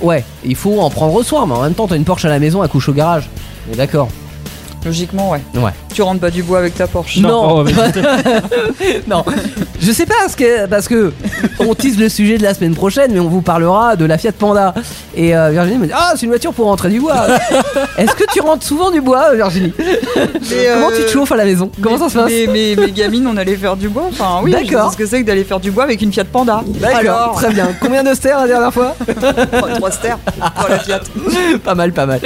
[0.00, 2.38] ouais il faut en prendre soin mais en même temps t'as une Porsche à la
[2.40, 3.28] maison à couche au garage.
[3.68, 4.08] On est D'accord.
[4.84, 5.40] Logiquement, ouais.
[5.54, 5.70] Ouais.
[5.94, 7.18] Tu rentres pas du bois avec ta Porsche.
[7.18, 7.58] Non.
[7.60, 7.72] oh, mais-
[9.06, 9.24] non,
[9.82, 11.12] je sais pas parce que parce que
[11.58, 14.32] on tease le sujet de la semaine prochaine, mais on vous parlera de la Fiat
[14.32, 14.72] Panda.
[15.16, 17.26] Et euh, Virginie me dit ah c'est une voiture pour rentrer du bois.
[17.98, 21.36] Est-ce que tu rentres souvent du bois, Virginie Mais, Comment euh, tu te chauffes à
[21.36, 21.70] la maison?
[21.82, 22.32] Comment ça se passe?
[22.52, 24.04] mais, gamines, on allait faire du bois.
[24.08, 24.90] Enfin, oui, je D'accord.
[24.90, 26.62] sais ce que c'est que d'aller faire du bois avec une Fiat Panda.
[26.80, 27.68] D'accord, Alors, très bien.
[27.80, 28.94] Combien de stères la dernière fois?
[29.52, 31.00] Trois, trois stères pour la Fiat.
[31.64, 32.20] Pas mal, pas mal.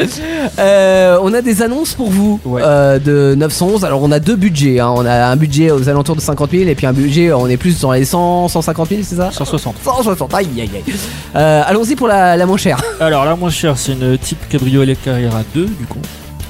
[0.58, 2.62] Euh, on a des annonces pour vous Ouais.
[2.64, 3.84] euh, de 911.
[3.84, 4.80] Alors on a deux budgets.
[4.80, 4.92] hein.
[4.94, 7.56] On a un budget aux alentours de 50 000 et puis un budget, on est
[7.56, 9.76] plus dans les 100, 150 000, c'est ça 160.
[9.82, 10.34] 160.
[10.34, 10.94] Aïe, aïe, aïe.
[11.36, 12.78] Euh, Allons-y pour la, la moins chère.
[13.00, 16.00] Alors la moins chère, c'est une type cabriolet Carrera 2 du coup.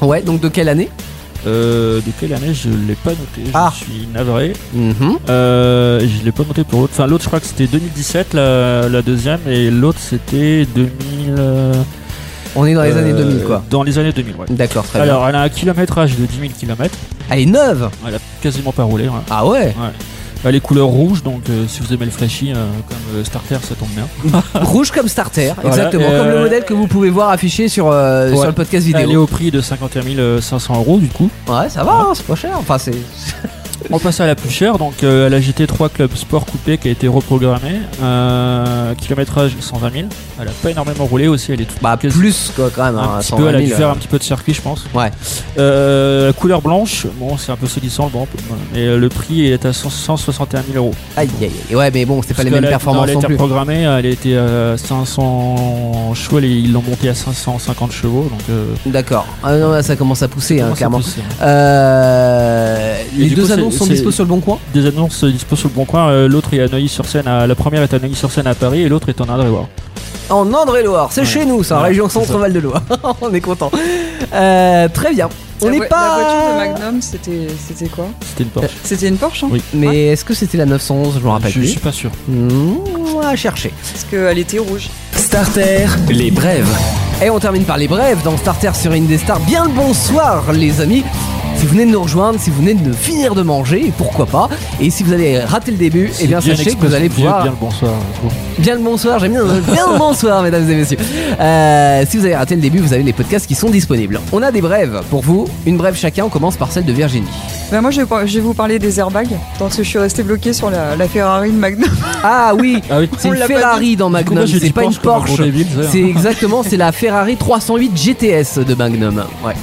[0.03, 0.89] Ouais, donc de quelle année
[1.47, 3.43] Euh, de quelle année je l'ai pas noté.
[3.47, 3.73] Je Ah.
[3.75, 4.53] suis navré.
[4.75, 5.19] Mhm.
[5.31, 6.93] Euh, je l'ai pas noté pour l'autre.
[6.95, 10.91] Enfin l'autre je crois que c'était 2017 la, la deuxième et l'autre c'était 2000.
[11.39, 11.73] euh,
[12.57, 13.63] On est dans les années 2000, quoi.
[13.71, 14.47] Dans les années 2000 ouais.
[14.51, 16.95] D'accord, très Alors elle a un kilométrage de 10 000 km.
[17.31, 17.91] Elle est neuve.
[18.09, 19.05] Elle a quasiment pas roulé.
[19.05, 19.21] ouais.
[19.31, 19.75] Ah ouais
[20.45, 23.57] Bah, les couleurs rouges, donc euh, si vous aimez le flashy, euh, comme euh, starter,
[23.63, 24.07] ça tombe bien.
[24.63, 27.69] Rouge comme starter, Voilà, exactement, et, comme le euh, modèle que vous pouvez voir affiché
[27.69, 28.37] sur, euh, Ouais.
[28.37, 29.23] sur le podcast Elle est vidéo.
[29.25, 31.31] au prix de 51 500 euros du coup.
[31.49, 32.53] Ouais, ça va, hein, c'est pas cher.
[32.59, 32.93] Enfin, c'est.
[33.91, 36.91] On passe à la plus chère, donc euh, la GT3 Club Sport Coupé qui a
[36.91, 37.81] été reprogrammée.
[38.03, 40.05] Euh, kilométrage 120 000.
[40.41, 42.97] Elle a pas énormément roulé aussi, elle est toute Bah, plus quoi, quand même.
[42.97, 43.93] un hein, petit 120 peu, elle a dû 000, faire euh.
[43.93, 44.85] un petit peu de circuit, je pense.
[44.95, 45.11] Ouais.
[45.57, 48.27] La couleur blanche, bon, c'est un peu solissant, bon,
[48.75, 50.95] euh, le prix est à 100 161 000 euros.
[51.17, 51.77] Aïe, aïe, aïe.
[51.77, 53.37] Ouais, mais bon, c'est pas les mêmes performances Elle a été plus.
[53.37, 58.57] programmée, elle été à 500 chevaux, et ils l'ont monté à 550 chevaux, donc.
[58.87, 59.27] D'accord.
[59.43, 60.99] Ah non, là, ça commence à pousser, hein, clairement.
[60.99, 62.87] pousse, hein.
[63.17, 65.75] Les deux coup, annonces sont dispo sur le bon coin Des annonces dispo sur le
[65.75, 66.09] bon coin.
[66.09, 67.27] euh, l'autre est à Neuilly-sur-Seine.
[67.29, 69.67] à- La première est à Neuilly-sur-Seine à Paris et l'autre est en Indre-et-Loire.
[70.29, 71.27] En André-Loire, c'est Ouais.
[71.27, 72.83] chez nous, ça, en Ouais, région centre-val de Loire.
[73.21, 73.71] On est content.
[74.35, 75.29] Euh, très bien.
[75.63, 76.19] On n'est pas.
[76.19, 78.07] la voiture de Magnum, c'était c'était quoi?
[78.27, 78.69] C'était une Porsche.
[78.83, 79.49] C'était une Porsche hein?
[79.53, 79.63] Oui.
[79.73, 81.69] Mais est-ce que c'était la 911 Je me rappelle je, je plus.
[81.69, 82.11] suis pas sûr.
[82.29, 82.51] Mmh,
[83.17, 83.73] on va chercher.
[83.93, 84.89] Parce qu'elle était rouge.
[85.15, 86.69] Starter, les brèves.
[87.25, 89.39] Et on termine par les brèves dans Starter sur Indestar.
[89.41, 91.05] Bien le bonsoir, les amis.
[91.57, 94.49] Si vous venez de nous rejoindre, si vous venez de finir de manger, pourquoi pas.
[94.81, 97.43] Et si vous avez raté le début, eh bien sachez que vous allez pouvoir.
[97.43, 97.93] Bien le bonsoir.
[98.13, 98.33] je trouve.
[98.59, 100.99] Bien le bonsoir, j'aime bien, bien le bonsoir, mesdames et messieurs.
[101.41, 104.21] Euh, si vous avez raté le début, vous avez les podcasts qui sont disponibles.
[104.33, 106.25] On a des brèves pour vous, une brève chacun.
[106.25, 107.27] On commence par celle de Virginie.
[107.71, 109.29] Ben moi, je vais, par- je vais vous parler des airbags,
[109.59, 111.89] parce que je suis resté bloqué sur la, la Ferrari de Magnum.
[112.23, 113.09] Ah oui, Ah oui.
[113.19, 115.41] c'est une Ferrari dans Magnum, c'est pas une Porsche.
[115.91, 119.25] C'est exactement, c'est la Ferrari 308 GTS de Magnum.
[119.45, 119.55] Ouais.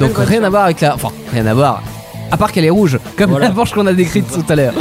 [0.00, 0.44] Donc rien voiture.
[0.44, 1.82] à voir avec la, enfin rien à voir.
[2.30, 3.48] À part qu'elle est rouge, comme Voilà.
[3.48, 4.74] la Porsche qu'on a décrite tout à l'heure.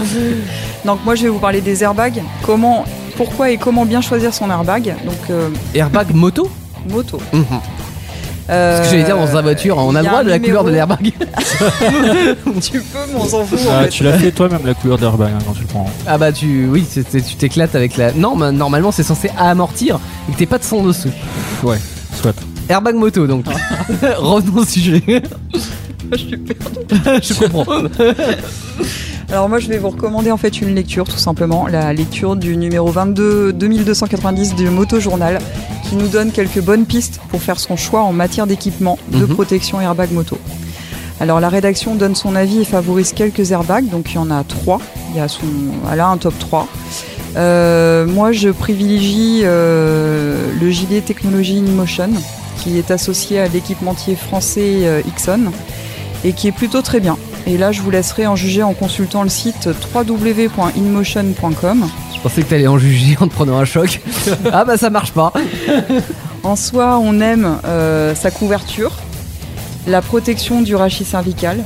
[0.86, 2.22] Donc moi, je vais vous parler des airbags.
[2.44, 2.84] Comment,
[3.16, 4.96] pourquoi et comment bien choisir son airbag.
[5.06, 6.50] Donc euh, Airbag moto
[6.90, 7.20] moto.
[7.34, 7.46] Mhm.
[8.50, 10.64] Euh, Ce que j'allais dire dans sa voiture, on a le droit de la couleur
[10.64, 11.12] de l'airbag.
[12.62, 13.60] Tu peux, mais on s'en fout.
[13.68, 13.90] en Ah, fait.
[13.90, 15.90] tu l'as fait toi-même la couleur d'airbag hein, quand tu le prends.
[16.08, 18.12] Ah bah tu, oui, c'est- c'est- tu t'éclates avec la.
[18.14, 20.00] Non, mais normalement c'est censé amortir
[20.30, 21.12] et que t'aies pas de son dessous.
[21.64, 21.78] Ouais,
[22.22, 22.34] soit.
[22.70, 23.46] Airbag moto donc.
[24.18, 25.02] Revenons au sujet.
[26.12, 27.22] Je suis perdue.
[27.22, 27.66] Je comprends.
[29.30, 32.56] Alors moi, je vais vous recommander en fait une lecture, tout simplement, la lecture du
[32.56, 35.40] numéro 22 2290 du Moto Journal,
[35.90, 39.34] qui nous donne quelques bonnes pistes pour faire son choix en matière d'équipement de Mhm.
[39.36, 40.38] protection airbag moto.
[41.20, 44.46] Alors la rédaction donne son avis et favorise quelques airbags, donc il y en a
[44.46, 44.80] trois.
[45.12, 45.42] Il y a son,
[45.92, 46.68] elle a un top 3.
[47.36, 52.12] Euh, moi, je privilégie euh, le gilet technologie InMotion,
[52.58, 55.52] qui est associé à l'équipementier français euh, Ixon
[56.24, 57.18] et qui est plutôt très bien.
[57.46, 61.88] Et là, je vous laisserai en juger en consultant le site www.inmotion.com.
[62.16, 64.02] Je pensais que t'allais en juger en te prenant un choc.
[64.52, 65.32] ah bah ça marche pas.
[66.44, 68.92] En soi, on aime euh, sa couverture,
[69.88, 71.64] la protection du rachis cervical,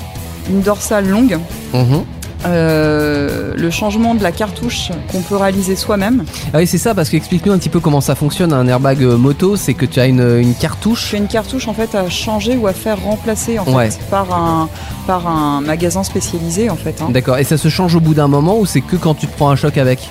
[0.50, 1.40] une dorsale longue,
[1.74, 2.04] Mhm.
[2.46, 6.24] Euh, le changement de la cartouche qu'on peut réaliser soi-même.
[6.54, 9.18] Ah oui c'est ça parce qu'explique-nous un petit peu comment ça fonctionne un airbag euh,
[9.18, 9.56] moto.
[9.56, 11.10] C'est que tu as une, une cartouche.
[11.10, 14.34] Tu as une cartouche en fait à changer ou à faire remplacer en fait, par,
[14.34, 14.70] un,
[15.08, 17.02] par un magasin spécialisé en fait.
[17.02, 17.10] hein.
[17.12, 17.38] D'accord.
[17.38, 19.50] Et ça se change au bout d'un moment ou c'est que quand tu te prends
[19.50, 20.10] un choc avec?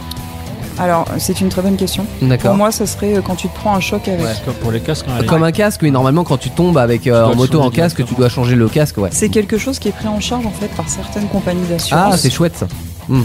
[0.80, 2.06] Alors, c'est une très bonne question.
[2.40, 4.20] Pour moi, ça serait euh, quand tu te prends un choc avec.
[4.24, 4.32] Ouais.
[4.44, 5.04] Comme pour les casques.
[5.08, 5.90] hein, Comme un casque, oui.
[5.90, 8.96] Normalement, quand tu tombes avec euh, en moto en casque, tu dois changer le casque,
[8.98, 9.10] ouais.
[9.12, 12.14] C'est quelque chose qui est pris en charge en fait par certaines compagnies d'assurance.
[12.14, 12.66] Ah, c'est chouette ça.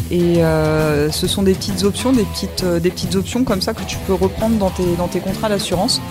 [0.10, 3.74] Et euh, ce sont des petites options, des petites, euh, des petites options comme ça
[3.76, 6.02] que tu peux reprendre dans tes, dans tes contrats d'assurance,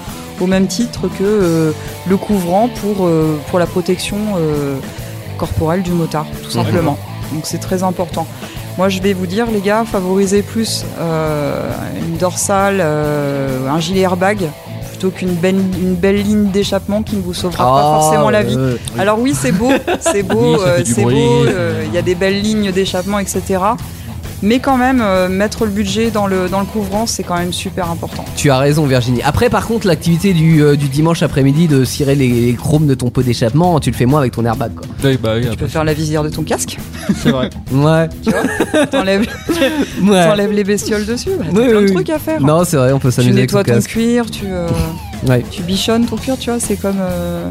[0.40, 1.72] au même titre que euh,
[2.08, 4.76] le couvrant pour, euh, pour la protection euh,
[5.38, 6.96] corporelle du motard, tout simplement.
[7.32, 8.28] Donc c'est très important.
[8.76, 11.70] Moi je vais vous dire les gars, favorisez plus euh,
[12.08, 14.38] une dorsale, euh, un gilet airbag,
[14.88, 18.42] plutôt qu'une belle, une belle ligne d'échappement qui ne vous sauvera pas Ah, forcément la
[18.42, 18.56] vie.
[18.58, 19.70] euh, Alors oui, c'est beau,
[20.00, 21.10] c'est beau, Oui, euh, c'est beau.
[21.12, 23.42] euh, Il y a des belles lignes d'échappement, etc.
[24.44, 27.52] Mais quand même, euh, mettre le budget dans le, dans le couvrant, c'est quand même
[27.52, 28.24] super important.
[28.36, 29.22] Tu as raison, Virginie.
[29.22, 32.94] Après, par contre, l'activité du, euh, du dimanche après-midi de cirer les, les chromes de
[32.94, 34.86] ton pot d'échappement, tu le fais moins avec ton airbag, quoi.
[35.02, 36.76] Oui, bah oui, Tu après, peux faire la visière de ton casque,
[37.22, 37.48] c'est vrai.
[37.72, 38.08] Ouais.
[38.22, 38.86] tu vois.
[38.86, 39.26] T'enlèves
[40.02, 40.46] Ouais.
[40.52, 41.30] les bestioles dessus.
[41.38, 42.40] Bah, t'as Oui, plein oui, de trucs à faire.
[42.40, 44.68] Non, c'est vrai, on peut tu s'amuser avec son nettoies ton cuir, tu, euh,
[45.26, 45.42] Ouais.
[45.50, 46.60] tu bichonnes ton cuir, tu vois.
[46.60, 47.48] C'est comme, euh,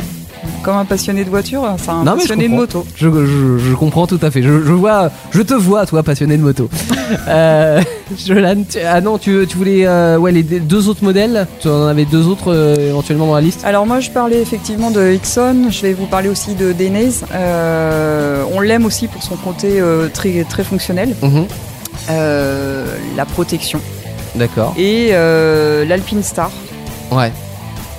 [0.63, 2.85] comme un passionné de voiture, c'est un Non, passionné de moto.
[2.95, 4.41] Je, je- je comprends tout à fait.
[4.41, 6.69] Je, je vois, je te vois, toi, passionné de moto.
[7.27, 7.81] euh,
[8.17, 8.33] tu-
[8.85, 11.47] ah non, tu, tu voulais, euh, ouais, les deux autres modèles?
[11.59, 13.61] Tu en avais deux autres euh, éventuellement dans la liste?
[13.65, 17.09] Alors moi je parlais effectivement de Ixon, je vais vous parler aussi de Denez.
[18.55, 19.81] On l'aime aussi pour son côté
[20.13, 21.45] très, très fonctionnel, Mhm.
[23.15, 23.79] La protection.
[24.35, 24.73] D'accord.
[24.77, 26.49] Et euh, l'Alpine Star.
[27.11, 27.31] Ouais.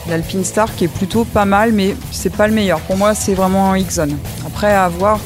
[0.09, 2.81] L'Alpine Star qui est plutôt pas mal mais c'est pas le meilleur.
[2.81, 4.09] Pour moi c'est vraiment un Ixon.
[4.47, 5.19] Après à voir,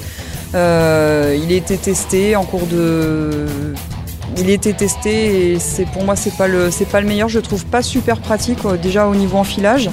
[0.55, 3.47] Euh, il a été testé en cours de.
[4.39, 5.59] Il a été testé et
[5.93, 7.29] pour moi c'est pas le c'est pas le meilleur.
[7.29, 9.91] Je trouve pas super pratique euh, déjà au niveau enfilage.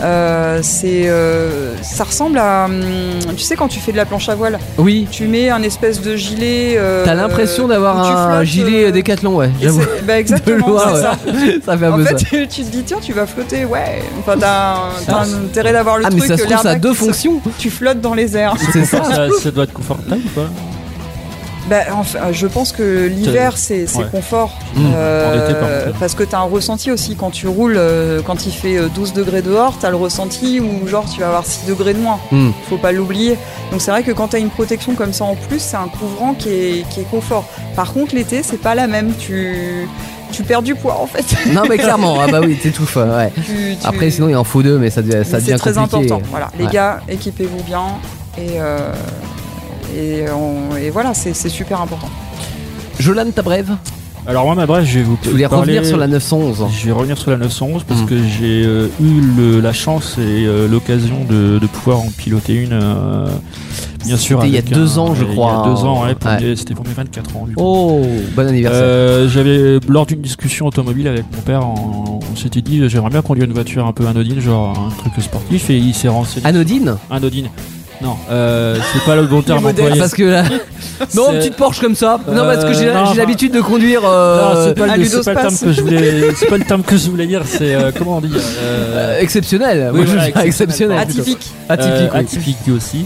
[0.00, 2.80] Euh, c'est euh, ça ressemble à hum,
[3.36, 5.08] tu sais quand tu fais de la planche à voile, Oui.
[5.10, 6.74] tu mets un espèce de gilet.
[6.76, 9.50] euh, T'as l'impression où d'avoir un flottes, gilet euh, décathlon, ouais.
[9.60, 9.80] et J'avoue.
[9.80, 11.00] c'est- Bah De exactement, loin, c'est ouais.
[11.02, 11.18] ça.
[11.66, 12.26] Ça fait un En peu fait, ça.
[12.30, 14.02] tu te dis, tiens, tu vas flotter, ouais.
[14.20, 14.76] Enfin, t'as
[15.06, 17.40] t'as un intérêt d'avoir le Ah, mais truc, ça se trouve, ça a deux fonctions.
[17.58, 18.54] Tu flottes dans les airs.
[18.72, 19.02] C'est ça.
[19.02, 20.46] ça, ça doit être confortable ou pas
[21.68, 24.04] Bah, enfin, je pense que l'hiver, c'est Ouais.
[24.10, 24.56] confort.
[24.74, 24.80] Mm.
[24.94, 27.14] Euh, parce que t'as un ressenti aussi.
[27.16, 30.86] Quand tu roules, euh, quand il fait euh, 12 degrés dehors, t'as le ressenti où,
[30.86, 32.18] genre, tu vas avoir 6 degrés de moins.
[32.32, 32.50] Mm.
[32.68, 33.36] Faut pas l'oublier.
[33.70, 36.34] Donc, c'est vrai que quand t'as une protection comme ça en plus, c'est un couvrant
[36.34, 37.44] qui est, qui est confort.
[37.76, 39.12] Par contre, l'été, c'est pas la même.
[39.18, 39.86] Tu.
[40.30, 41.24] Tu perds du poids en fait.
[41.54, 43.32] Non, mais clairement, ah bah oui, t'étouffes, ouais.
[43.34, 45.72] Tu- tu- Après, sinon, il en faut deux, mais ça, devient- ça Mais devient très
[45.72, 45.96] compliqué.
[46.12, 46.20] important.
[46.30, 47.84] Voilà, les gars, équipez-vous bien
[48.36, 48.92] et euh,
[49.96, 52.08] et, on- et voilà, c'est super important.
[52.98, 53.70] Jolan, ta brève
[54.26, 56.86] Alors moi ma bref, je vais vous Tu voulais parler- revenir sur la 911 Je
[56.86, 58.06] vais revenir sur la 911 parce Mm.
[58.06, 62.54] que j'ai euh, eu le- la chance et euh, l'occasion de, de pouvoir en piloter
[62.54, 62.72] une.
[62.72, 63.28] euh,
[64.04, 64.38] bien sûr.
[64.42, 66.14] C'était il y a deux un- ans, je il y a crois, deux ans, ouais.
[66.16, 66.40] pour ouais.
[66.40, 67.46] mes- C'était pour mes 24 ans.
[67.46, 67.62] du coup.
[67.64, 68.02] Oh,
[68.36, 68.80] bon anniversaire.
[68.82, 73.22] Euh, J'avais lors d'une discussion automobile avec mon père, on, on s'était dit j'aimerais bien
[73.22, 76.44] conduire une voiture un peu anodine, genre un truc sportif, et il s'est renseigné.
[76.46, 77.48] Anodine Anodine.
[78.00, 79.98] Non, euh, c'est pas le bon terme employé.
[79.98, 80.44] Parce que là.
[81.14, 82.18] Non, petite Porsche comme ça.
[82.28, 84.02] Non, parce que j'ai Euh, j'ai l'habitude de conduire.
[84.02, 85.60] Non, euh, c'est pas, le- c'est pas le terme ludospace.
[85.60, 86.28] que je voulais.
[86.36, 87.42] C'est pas le terme que je voulais dire.
[87.46, 89.90] C'est euh, comment on dit euh, euh, exceptionnel.
[89.92, 90.98] oui, Moi, je voilà, veux dire exceptionnel.
[90.98, 91.52] Atypique.
[91.68, 91.92] Atypique.
[91.94, 92.18] euh, oui.
[92.20, 93.04] atypique aussi.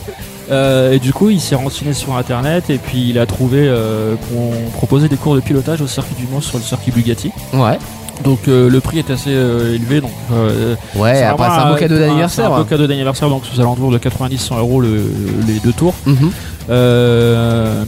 [0.51, 4.15] Euh, et du coup, il s'est renseigné sur internet et puis il a trouvé euh,
[4.29, 7.31] qu'on proposait des cours de pilotage au circuit du Mans sur le circuit Bugatti.
[7.53, 7.79] Ouais.
[8.25, 10.01] Donc euh, le prix est assez euh, élevé.
[10.01, 12.47] Donc euh, Ouais, c'est après, c'est un beau cadeau c'est d'anniversaire.
[12.47, 12.67] un beau hein.
[12.69, 15.11] cadeau d'anniversaire, donc aux alentours de 90-100 euros le-
[15.47, 15.95] les deux tours.
[16.07, 16.31] Mhm.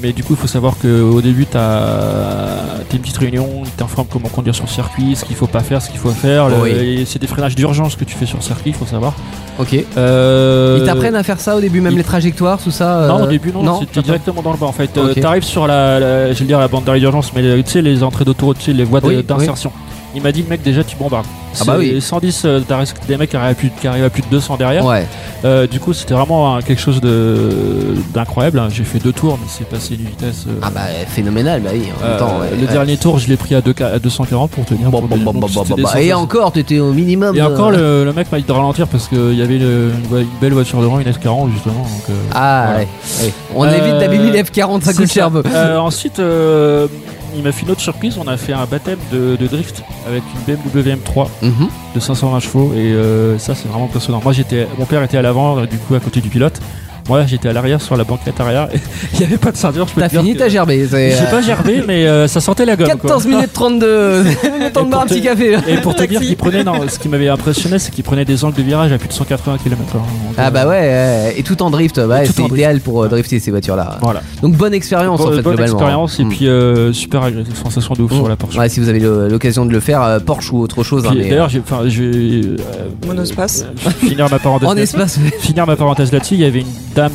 [0.02, 4.08] Mais du coup, il faut savoir qu'au début, tu as une petite réunion, ils t'informent
[4.10, 6.48] comment conduire sur le circuit, ce qu'il faut pas faire, ce qu'il faut faire.
[6.62, 7.04] Oui.
[7.06, 9.14] C'est des freinages d'urgence que tu fais sur le circuit, il faut savoir.
[9.58, 9.72] Ok.
[9.72, 13.52] Ils t'apprennent à faire ça au début, même les trajectoires, tout ça Non, au début,
[13.52, 14.90] non, pas- directement dans le bas en fait.
[14.98, 15.14] Ok.
[15.14, 17.70] tu t'arrives sur la, la- je vais le dire, la bande d'arrêt d'urgence, mais tu
[17.70, 19.70] sais, les entrées d'autoroute, tu sais, les voies Oui, d'insertion.
[20.14, 21.26] Il m'a dit, mec, déjà, tu bombardes.
[21.60, 22.00] Ah bah oui.
[22.00, 24.28] 110, euh, t'as risque- des mecs qui arrivent, à plus, qui arrivent à plus de
[24.28, 24.84] 200 derrière.
[24.84, 25.06] Ouais.
[25.44, 27.00] Euh, du coup, c'était vraiment quelque chose
[28.12, 28.58] d'incroyable.
[28.58, 28.68] hein.
[28.70, 30.44] J'ai fait deux tours, mais c'est passé une vitesse.
[30.48, 32.38] euh, Ah bah, phénoménal, bah oui, en même euh, temps.
[32.40, 32.48] ouais.
[32.58, 32.72] le Ouais.
[32.72, 34.90] dernier tour, je l'ai pris à, 2, à 240 pour tenir.
[34.90, 35.88] Bon, pour bon, bon, donc bon.
[35.98, 37.36] Et encore, t'étais au minimum.
[37.36, 40.18] Et encore, le, le mec m'a dit de ralentir parce qu'il y avait une, une
[40.18, 41.74] une belle voiture devant, une S40 justement.
[41.82, 42.78] Donc, Ah voilà.
[42.80, 43.32] ouais.
[43.54, 45.30] On évite d'abîmer les F40, ça coûte cher.
[45.78, 46.20] Ensuite,
[47.36, 48.16] il m'a fait une autre surprise.
[48.18, 51.68] On a fait un baptême de, de drift avec une BMW M3 Mhm.
[51.94, 54.20] de 520 chevaux et euh, ça, c'est vraiment impressionnant.
[54.22, 56.60] Moi, j'étais, mon père était à l'avant, du coup, à côté du pilote.
[57.08, 58.68] Moi, j'étais à l'arrière sur la banquette arrière.
[58.72, 58.78] et
[59.12, 59.86] Il n'y avait pas de ceinture.
[59.86, 60.86] je peux T'as te dire fini que- ta gerbée.
[60.90, 62.86] c'est, J'ai euh, pas gerbé, mais euh, ça sentait la gomme.
[62.88, 62.96] quoi.
[63.10, 64.22] 14 minutes 32.
[64.22, 65.50] Le temps de boire un petit café.
[65.52, 65.58] là.
[65.68, 68.42] Et pour te dire qu'il prenait, non, ce qui m'avait impressionné, c'est qu'il prenait des
[68.44, 69.92] angles de virage à plus de 180 km/h.
[69.92, 70.02] Donc,
[70.38, 71.34] Ah euh, bah ouais, ouais.
[71.36, 72.52] et tout en drift, bah, c'est drift.
[72.52, 73.98] idéal pour euh, drifter ces voitures-là.
[74.00, 74.22] Voilà.
[74.40, 75.76] Donc bonne expérience en Bonne fait bonne globalement.
[75.76, 76.28] expérience et Mm.
[76.30, 78.16] puis euh, super agréable, sensation de ouf Mm.
[78.16, 78.56] sur la Porsche.
[78.58, 81.04] Ouais, si vous avez l'occasion de le faire, euh, Porsche ou autre chose.
[81.06, 82.56] hein, D'ailleurs, j'ai, enfin, je vais euh,
[83.06, 83.66] Monospace.
[83.86, 84.68] euh, finir ma parenthèse.
[84.68, 85.18] en espace.
[85.40, 87.12] Finir ma parenthèse là-dessus, il y avait une dame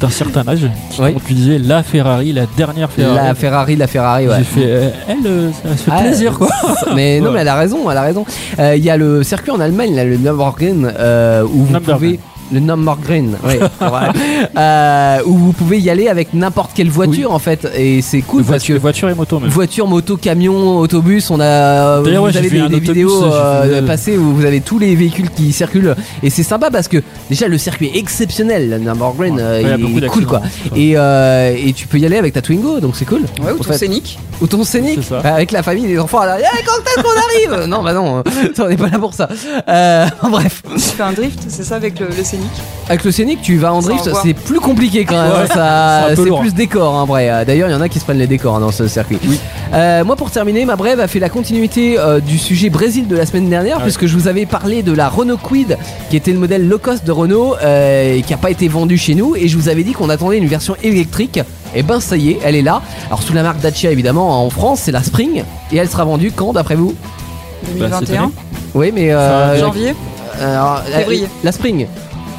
[0.00, 1.12] d'un certain âge qui Oui.
[1.14, 3.16] conduisait la Ferrari, la dernière Ferrari.
[3.28, 4.34] La Ferrari, la Ferrari, ouais.
[4.38, 6.48] J'ai fait, euh, elle, euh, ça fait Ah, plaisir quoi.
[6.94, 7.34] Mais non, Ouais.
[7.34, 8.24] mais elle a raison, elle a raison.
[8.58, 12.18] Euh, Il y a le circuit en Allemagne, là, le Nürburgring, euh, où vous pouvez.
[12.52, 14.12] Le Nürburgring, oui, voilà.
[14.56, 18.42] Euh, où vous pouvez y aller avec n'importe quelle voiture en fait, et c'est cool
[18.44, 19.50] parce que voiture, voiture et moto même.
[19.50, 22.00] voiture, moto, camion, autobus, on a.
[22.02, 24.60] D'ailleurs, vous ouais, avez vu des, des autobus, vidéos euh, vu- passées où vous avez
[24.60, 28.70] tous les véhicules qui circulent, et c'est sympa parce que déjà le circuit est exceptionnel,
[28.70, 29.42] le Nürburgring, Ouais.
[29.42, 30.38] euh, Ouais, il y a il est cool quoi.
[30.40, 30.76] d'accidents.
[30.76, 33.22] Et, euh, et tu peux y aller avec ta Twingo, donc c'est cool.
[33.40, 33.78] Ouais, ou En ton fait.
[33.78, 34.18] scénic.
[34.40, 35.00] Ou ton scénic.
[35.10, 37.68] Bah, Avec la famille, les enfants à l'arrière, Eh, quand est-ce qu'on arrive?
[37.68, 38.22] Non, bah non,
[38.58, 39.28] on n'est pas là pour ça.
[39.68, 42.37] Euh, bref, Tu fais un drift, c'est ça avec le, le scénic.
[42.88, 45.30] Avec le scénic, tu vas en drift, c'est plus compliqué quand même.
[45.32, 47.28] Ouais, hein, ça- c'est plus décor, en vrai.
[47.30, 49.18] Euh, D'ailleurs, il y en a qui se prennent les décors hein, dans ce circuit.
[49.28, 49.38] Oui.
[49.74, 53.14] Euh, moi, pour terminer, ma brève a fait la continuité euh, du sujet Brésil de
[53.16, 53.82] la semaine dernière, Ouais.
[53.82, 55.76] puisque je vous avais parlé de la Renault Kwid,
[56.08, 58.96] qui était le modèle low cost de Renault euh, et qui n'a pas été vendu
[58.96, 59.36] chez nous.
[59.36, 61.40] Et je vous avais dit qu'on attendait une version électrique.
[61.74, 62.80] Et ben, ça y est, elle est là.
[63.08, 65.42] Alors, sous la marque Dacia, évidemment, en France, c'est la Spring.
[65.72, 66.94] Et elle sera vendue quand, d'après vous?
[67.78, 68.22] Bah, cette 2021.
[68.22, 68.32] année.
[68.74, 69.12] Oui, mais.
[69.12, 69.94] euh, Janvier.
[70.40, 71.26] alors, la- Février.
[71.44, 71.86] La, Spring.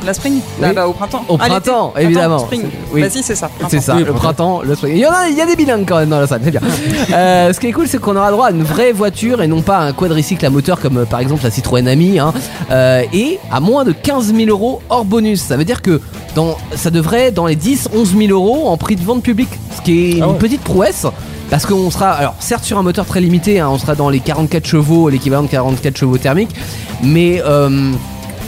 [0.05, 0.41] La spring Oui.
[0.63, 1.25] Ah bah, Au printemps.
[1.27, 2.39] Au Ah, printemps, Attends, évidemment.
[2.39, 2.63] spring.
[2.93, 3.01] Oui.
[3.01, 3.49] Vas-y, c'est ça.
[3.69, 4.19] C'est ça, Oui, le printemps.
[4.19, 4.93] printemps, le spring.
[4.95, 6.51] Il y, en a, il y a des bilingues quand même dans la salle, c'est
[6.51, 6.61] bien.
[7.13, 9.61] Euh, ce qui est cool, c'est qu'on aura droit à une vraie voiture et non
[9.61, 12.19] pas un quadricycle à moteur comme euh, par exemple la Citroën Ami.
[12.19, 12.33] hein.
[12.71, 15.41] Euh, et à moins de 15 000 euros hors bonus.
[15.41, 15.99] Ça veut dire que
[16.35, 19.49] dans, ça devrait être dans les 10, 11 000 euros en prix de vente public.
[19.75, 20.37] Ce qui est Ah une ouais.
[20.37, 21.05] petite prouesse.
[21.49, 24.19] Parce qu'on sera, alors certes sur un moteur très limité, hein, on sera dans les
[24.19, 26.53] 44 chevaux, l'équivalent de 44 chevaux thermiques,
[27.01, 27.91] mais euh,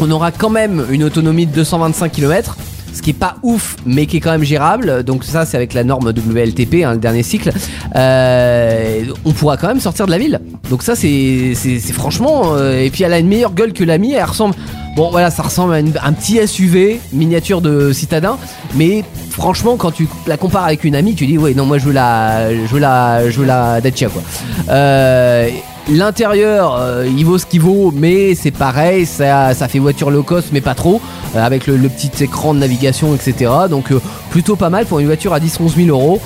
[0.02, 2.58] on aura quand même une autonomie de 225 km,
[2.94, 5.04] ce qui est pas ouf, mais qui est quand même gérable.
[5.04, 7.52] Donc ça, c'est avec la norme WLTP, hein, le dernier cycle.
[7.96, 10.40] Euh, on pourra quand même sortir de la ville.
[10.70, 11.54] Donc ça, c'est
[11.94, 12.54] franchement.
[12.56, 14.14] euh, et puis elle a une meilleure gueule que la mie.
[14.14, 14.56] Elle ressemble.
[14.98, 18.38] Bon, voilà, ça ressemble à un petit SUV miniature de citadin,
[18.76, 21.86] mais franchement, quand tu la compares avec une amie, tu dis ouais, non, moi je
[21.86, 24.22] veux la, je veux la, je veux la Dacia quoi.
[24.68, 25.48] Euh,
[25.94, 30.24] L'intérieur, euh, il vaut ce qu'il vaut, mais c'est pareil, ça, ça fait voiture low
[30.24, 31.02] cost, mais pas trop,
[31.36, 33.52] euh, avec le, le petit écran de navigation, etc.
[33.70, 36.22] Donc euh, plutôt pas mal pour une voiture à 10-11 000 euros.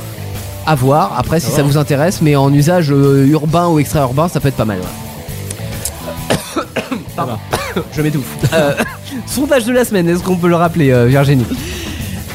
[0.68, 4.48] À voir, après si ça vous intéresse, mais en usage urbain ou extra-urbain, ça peut
[4.48, 4.80] être pas mal.
[4.80, 6.36] ouais.
[7.16, 7.38] Pardon,
[7.96, 8.26] je m'étouffe.
[9.28, 11.46] Sondage de la semaine, est-ce qu'on peut le rappeler, Virginie?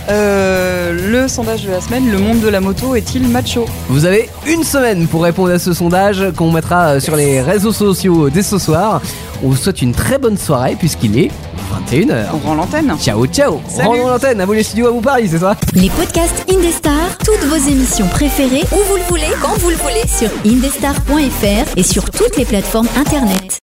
[0.09, 4.29] Euh, le sondage de la semaine, le monde de la moto est-il macho Vous avez
[4.47, 8.43] une semaine pour répondre à ce sondage qu'on mettra euh, sur les réseaux sociaux dès
[8.43, 9.01] ce soir.
[9.43, 11.31] On vous souhaite une très bonne soirée puisqu'il est
[11.91, 12.27] 21h.
[12.35, 13.89] On rend l'antenne Ciao ciao Salut.
[13.89, 17.45] Rendons l'antenne, à vous les studios, à vous Paris, c'est ça Les podcasts Indestar, toutes
[17.49, 22.11] vos émissions préférées, où vous le voulez, quand vous le voulez, sur indestar.fr et sur
[22.11, 23.59] toutes les plateformes internet.